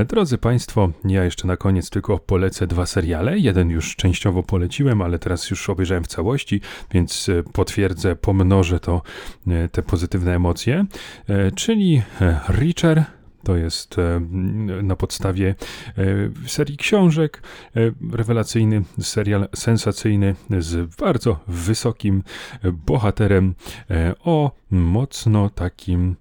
Drodzy 0.08 0.38
Państwo, 0.38 0.90
ja 1.04 1.24
jeszcze 1.24 1.46
na 1.46 1.56
koniec 1.56 1.90
tylko 1.90 2.18
polecę 2.18 2.66
dwa 2.66 2.86
seriale. 2.86 3.38
Jeden 3.38 3.70
już 3.70 3.96
częściowo 3.96 4.42
poleciłem, 4.42 5.02
ale 5.02 5.18
teraz 5.18 5.50
już 5.50 5.70
obejrzałem 5.70 6.04
w 6.04 6.06
całości, 6.06 6.60
więc 6.90 7.30
potwierdzę, 7.52 8.16
pomnożę 8.16 8.80
to, 8.80 9.02
te 9.72 9.82
pozytywne 9.82 10.34
emocje, 10.34 10.84
czyli 11.54 12.02
Reacher, 12.48 13.17
to 13.48 13.56
jest 13.56 13.98
e, 13.98 14.20
na 14.82 14.96
podstawie 14.96 15.54
e, 15.98 16.04
serii 16.46 16.76
książek. 16.76 17.42
E, 17.76 17.80
rewelacyjny 18.12 18.82
serial, 19.00 19.48
sensacyjny, 19.54 20.34
z 20.58 20.96
bardzo 20.96 21.40
wysokim 21.46 22.22
bohaterem 22.86 23.54
o 24.24 24.50
mocno 24.70 25.50
takim 25.50 26.16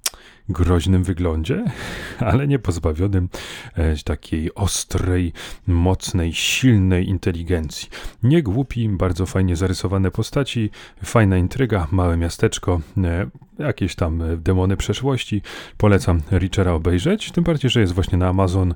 groźnym 0.50 1.04
wyglądzie, 1.04 1.66
ale 2.20 2.48
nie 2.48 2.60
pozbawionym 2.60 3.30
e, 3.74 3.96
takiej 4.04 4.56
ostrej, 4.56 5.34
mocnej, 5.68 6.34
silnej 6.34 7.10
inteligencji. 7.10 7.90
Nie 8.24 8.44
głupi, 8.44 8.90
bardzo 8.90 9.26
fajnie 9.26 9.56
zarysowane 9.56 10.12
postaci, 10.12 10.70
fajna 11.04 11.38
intryga, 11.38 11.88
małe 11.92 12.18
miasteczko, 12.18 12.82
e, 13.04 13.30
jakieś 13.60 13.96
tam 13.96 14.24
demony 14.38 14.78
przeszłości. 14.78 15.42
Polecam 15.78 16.22
Richera 16.32 16.72
obejrzeć, 16.72 17.32
tym 17.32 17.44
bardziej, 17.44 17.72
że 17.72 17.82
jest 17.82 17.94
właśnie 17.94 18.18
na 18.18 18.28
Amazon 18.28 18.76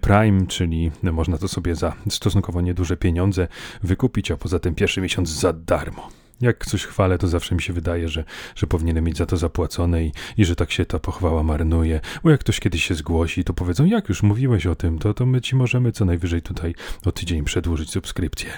Prime, 0.00 0.46
czyli 0.46 0.90
można 1.02 1.38
to 1.38 1.48
sobie 1.48 1.74
za 1.74 1.94
stosunkowo 2.08 2.60
nieduże 2.60 2.96
pieniądze 2.96 3.48
wykupić, 3.82 4.30
a 4.30 4.36
poza 4.36 4.58
tym 4.58 4.74
pierwszy 4.74 5.00
miesiąc 5.00 5.28
za 5.28 5.52
darmo. 5.52 6.21
Jak 6.42 6.66
coś 6.66 6.84
chwalę, 6.84 7.18
to 7.18 7.28
zawsze 7.28 7.54
mi 7.54 7.62
się 7.62 7.72
wydaje, 7.72 8.08
że, 8.08 8.24
że 8.54 8.66
powinienem 8.66 9.04
mieć 9.04 9.16
za 9.16 9.26
to 9.26 9.36
zapłacone 9.36 10.04
i, 10.04 10.12
i 10.36 10.44
że 10.44 10.56
tak 10.56 10.72
się 10.72 10.86
ta 10.86 10.98
pochwała 10.98 11.42
marnuje. 11.42 12.00
Bo 12.24 12.30
jak 12.30 12.40
ktoś 12.40 12.60
kiedyś 12.60 12.84
się 12.84 12.94
zgłosi, 12.94 13.44
to 13.44 13.54
powiedzą, 13.54 13.84
jak 13.84 14.08
już 14.08 14.22
mówiłeś 14.22 14.66
o 14.66 14.74
tym, 14.74 14.98
to, 14.98 15.14
to 15.14 15.26
my 15.26 15.40
ci 15.40 15.56
możemy 15.56 15.92
co 15.92 16.04
najwyżej 16.04 16.42
tutaj 16.42 16.74
o 17.06 17.12
tydzień 17.12 17.44
przedłużyć 17.44 17.90
subskrypcję. 17.90 18.50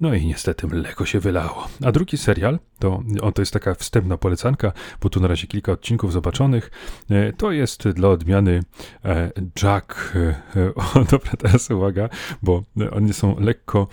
No 0.00 0.14
i 0.14 0.26
niestety 0.26 0.66
mleko 0.66 1.06
się 1.06 1.20
wylało. 1.20 1.68
A 1.84 1.92
drugi 1.92 2.16
serial, 2.16 2.58
to, 2.78 3.02
on 3.20 3.32
to 3.32 3.42
jest 3.42 3.52
taka 3.52 3.74
wstępna 3.74 4.16
polecanka, 4.16 4.72
bo 5.00 5.10
tu 5.10 5.20
na 5.20 5.28
razie 5.28 5.46
kilka 5.46 5.72
odcinków 5.72 6.12
zobaczonych. 6.12 6.70
E, 7.10 7.32
to 7.32 7.52
jest 7.52 7.88
dla 7.88 8.08
odmiany 8.08 8.62
e, 9.04 9.30
Jack. 9.62 10.16
E, 10.56 10.74
o, 10.94 11.04
dobra, 11.04 11.32
teraz 11.38 11.70
uwaga, 11.70 12.08
bo 12.42 12.62
one 12.92 13.12
są 13.12 13.40
lekko 13.40 13.88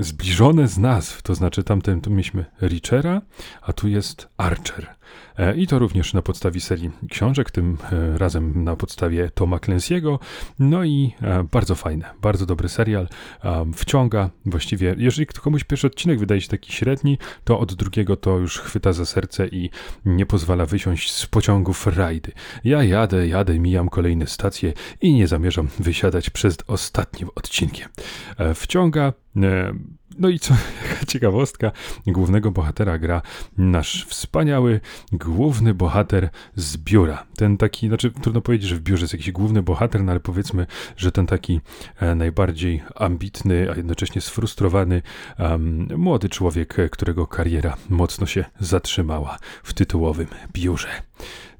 zbliżone 0.00 0.68
z 0.68 0.78
nazw, 0.78 1.22
to 1.22 1.34
znaczy 1.34 1.64
tamten, 1.64 2.00
tu 2.00 2.10
mieliśmy 2.10 2.41
Richera, 2.62 3.22
a 3.62 3.72
tu 3.72 3.88
jest 3.88 4.28
Archer. 4.36 4.96
E, 5.38 5.56
I 5.56 5.66
to 5.66 5.78
również 5.78 6.14
na 6.14 6.22
podstawie 6.22 6.60
serii 6.60 6.90
książek, 7.10 7.50
tym 7.50 7.78
e, 7.92 8.18
razem 8.18 8.64
na 8.64 8.76
podstawie 8.76 9.30
Toma 9.34 9.56
Clancy'ego. 9.56 10.18
No 10.58 10.84
i 10.84 11.12
e, 11.22 11.44
bardzo 11.52 11.74
fajne, 11.74 12.10
bardzo 12.22 12.46
dobry 12.46 12.68
serial. 12.68 13.08
Wciąga 13.74 14.30
właściwie, 14.46 14.94
jeżeli 14.98 15.26
komuś 15.26 15.64
pierwszy 15.64 15.86
odcinek 15.86 16.18
wydaje 16.18 16.40
się 16.40 16.48
taki 16.48 16.72
średni, 16.72 17.18
to 17.44 17.58
od 17.58 17.74
drugiego 17.74 18.16
to 18.16 18.38
już 18.38 18.58
chwyta 18.58 18.92
za 18.92 19.06
serce 19.06 19.48
i 19.48 19.70
nie 20.04 20.26
pozwala 20.26 20.66
wysiąść 20.66 21.12
z 21.12 21.26
pociągów 21.26 21.86
rajdy. 21.86 22.32
Ja 22.64 22.84
jadę, 22.84 23.28
jadę, 23.28 23.58
mijam 23.58 23.88
kolejne 23.88 24.26
stacje 24.26 24.72
i 25.00 25.14
nie 25.14 25.26
zamierzam 25.26 25.68
wysiadać 25.78 26.30
przed 26.30 26.64
ostatnim 26.66 27.28
odcinkiem. 27.34 27.88
Wciąga 28.54 29.12
no 30.18 30.28
i 30.28 30.38
co, 30.38 30.54
jaka 30.90 31.06
ciekawostka, 31.06 31.72
głównego 32.06 32.50
bohatera 32.50 32.98
gra 32.98 33.22
nasz 33.58 34.06
wspaniały, 34.08 34.80
główny 35.12 35.74
bohater 35.74 36.30
z 36.56 36.76
biura. 36.76 37.26
Ten 37.36 37.56
taki, 37.56 37.88
znaczy 37.88 38.10
trudno 38.10 38.40
powiedzieć, 38.40 38.68
że 38.68 38.76
w 38.76 38.80
biurze 38.80 39.02
jest 39.02 39.12
jakiś 39.12 39.32
główny 39.32 39.62
bohater, 39.62 40.02
no 40.02 40.10
ale 40.12 40.20
powiedzmy, 40.20 40.66
że 40.96 41.12
ten 41.12 41.26
taki 41.26 41.60
e, 42.00 42.14
najbardziej 42.14 42.82
ambitny, 42.94 43.70
a 43.72 43.76
jednocześnie 43.76 44.20
sfrustrowany 44.20 45.02
młody 45.96 46.28
człowiek, 46.28 46.76
którego 46.90 47.26
kariera 47.26 47.76
mocno 47.88 48.26
się 48.26 48.44
zatrzymała 48.60 49.38
w 49.62 49.74
tytułowym 49.74 50.26
biurze. 50.52 50.88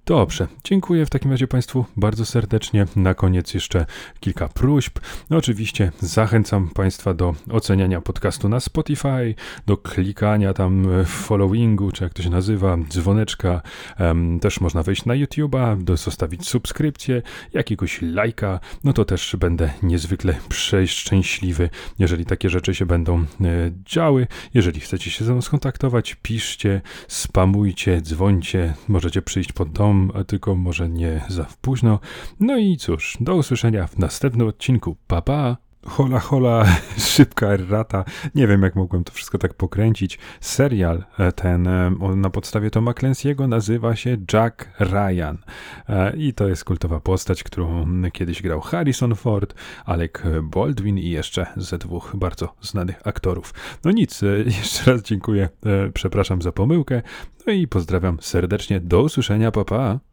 Dobrze, 0.07 0.49
dziękuję 0.65 1.07
w 1.07 1.11
takim 1.11 1.31
razie 1.31 1.49
Państwu 1.49 1.85
bardzo 1.97 2.27
serdecznie. 2.27 2.87
Na 2.97 3.15
koniec 3.15 3.55
jeszcze 3.55 3.87
kilka 4.21 4.49
próśb. 4.49 4.99
No 5.31 5.37
oczywiście 5.37 5.93
zachęcam 6.01 6.69
Państwa 6.69 7.15
do 7.15 7.35
oceniania 7.51 8.01
podcastu 8.01 8.49
na 8.49 8.61
Spotify, 8.61 9.35
do 9.67 9.77
klikania 9.77 10.55
tam 10.55 10.87
followingu, 11.07 11.93
czy 11.93 12.05
jak 12.05 12.15
to 12.15 12.23
się 12.23 12.31
nazywa, 12.31 12.77
dzwoneczka. 12.89 13.63
Też 14.41 14.61
można 14.61 14.83
wejść 14.83 15.05
na 15.05 15.15
YouTube'a, 15.15 15.97
zostawić 15.97 16.49
subskrypcję, 16.49 17.23
jakiegoś 17.53 18.03
lajka. 18.03 18.61
No 18.85 18.93
to 18.93 19.05
też 19.05 19.37
będę 19.39 19.71
niezwykle 19.83 20.35
przeszczęśliwy, 20.49 21.71
jeżeli 21.99 22.25
takie 22.25 22.51
rzeczy 22.51 22.75
się 22.75 22.87
będą 22.87 23.19
e, 23.19 23.25
działy. 23.87 24.27
Jeżeli 24.55 24.81
chcecie 24.81 25.11
się 25.11 25.25
ze 25.25 25.33
mną 25.33 25.43
skontaktować, 25.43 26.17
piszcie, 26.23 26.81
spamujcie, 27.09 28.01
dzwońcie, 28.01 28.75
możecie 28.89 29.23
przyjść 29.23 29.53
pod 29.53 29.73
dom 29.73 29.92
tylko 30.27 30.55
może 30.55 30.89
nie 30.89 31.25
za 31.29 31.47
późno. 31.61 32.01
No 32.41 32.59
i 32.59 32.77
cóż, 32.77 33.17
do 33.21 33.37
usłyszenia 33.37 33.87
w 33.87 33.99
następnym 33.99 34.49
odcinku. 34.49 34.97
Pa 35.07 35.23
pa! 35.23 35.57
Hola, 35.87 36.19
hola, 36.21 36.65
szybka 37.13 37.47
errata. 37.47 38.05
Nie 38.35 38.47
wiem, 38.47 38.63
jak 38.63 38.77
mogłem 38.77 39.05
to 39.05 39.13
wszystko 39.13 39.39
tak 39.39 39.55
pokręcić. 39.55 40.19
Serial 40.41 41.05
e, 41.19 41.33
ten 41.33 41.67
e, 41.67 41.91
na 42.17 42.31
podstawie 42.31 42.71
Toma 42.71 42.93
Clancy'ego 42.93 43.49
nazywa 43.49 43.97
się 43.97 44.17
Jack 44.33 44.69
Ryan. 44.81 45.39
E, 45.89 46.17
I 46.17 46.35
to 46.35 46.49
jest 46.49 46.65
kultowa 46.65 47.01
postać, 47.01 47.43
którą 47.43 47.87
kiedyś 48.13 48.43
grał 48.43 48.61
Harrison 48.61 49.15
Ford, 49.15 49.55
Alec 49.85 50.13
Baldwin 50.43 50.99
i 50.99 51.11
jeszcze 51.11 51.47
ze 51.57 51.79
dwóch 51.79 52.13
bardzo 52.17 52.55
znanych 52.61 53.07
aktorów. 53.07 53.55
No 53.85 53.91
nic, 53.91 54.21
jeszcze 54.61 54.93
raz 54.93 55.03
dziękuję, 55.03 55.49
przepraszam 55.95 56.43
za 56.43 56.53
pomyłkę. 56.53 57.03
No 57.47 57.53
i 57.53 57.69
pozdrawiam 57.69 58.19
serdecznie. 58.21 58.81
Do 58.81 59.03
usłyszenia, 59.03 59.51
papa. 59.51 59.99
Pa. 59.99 60.12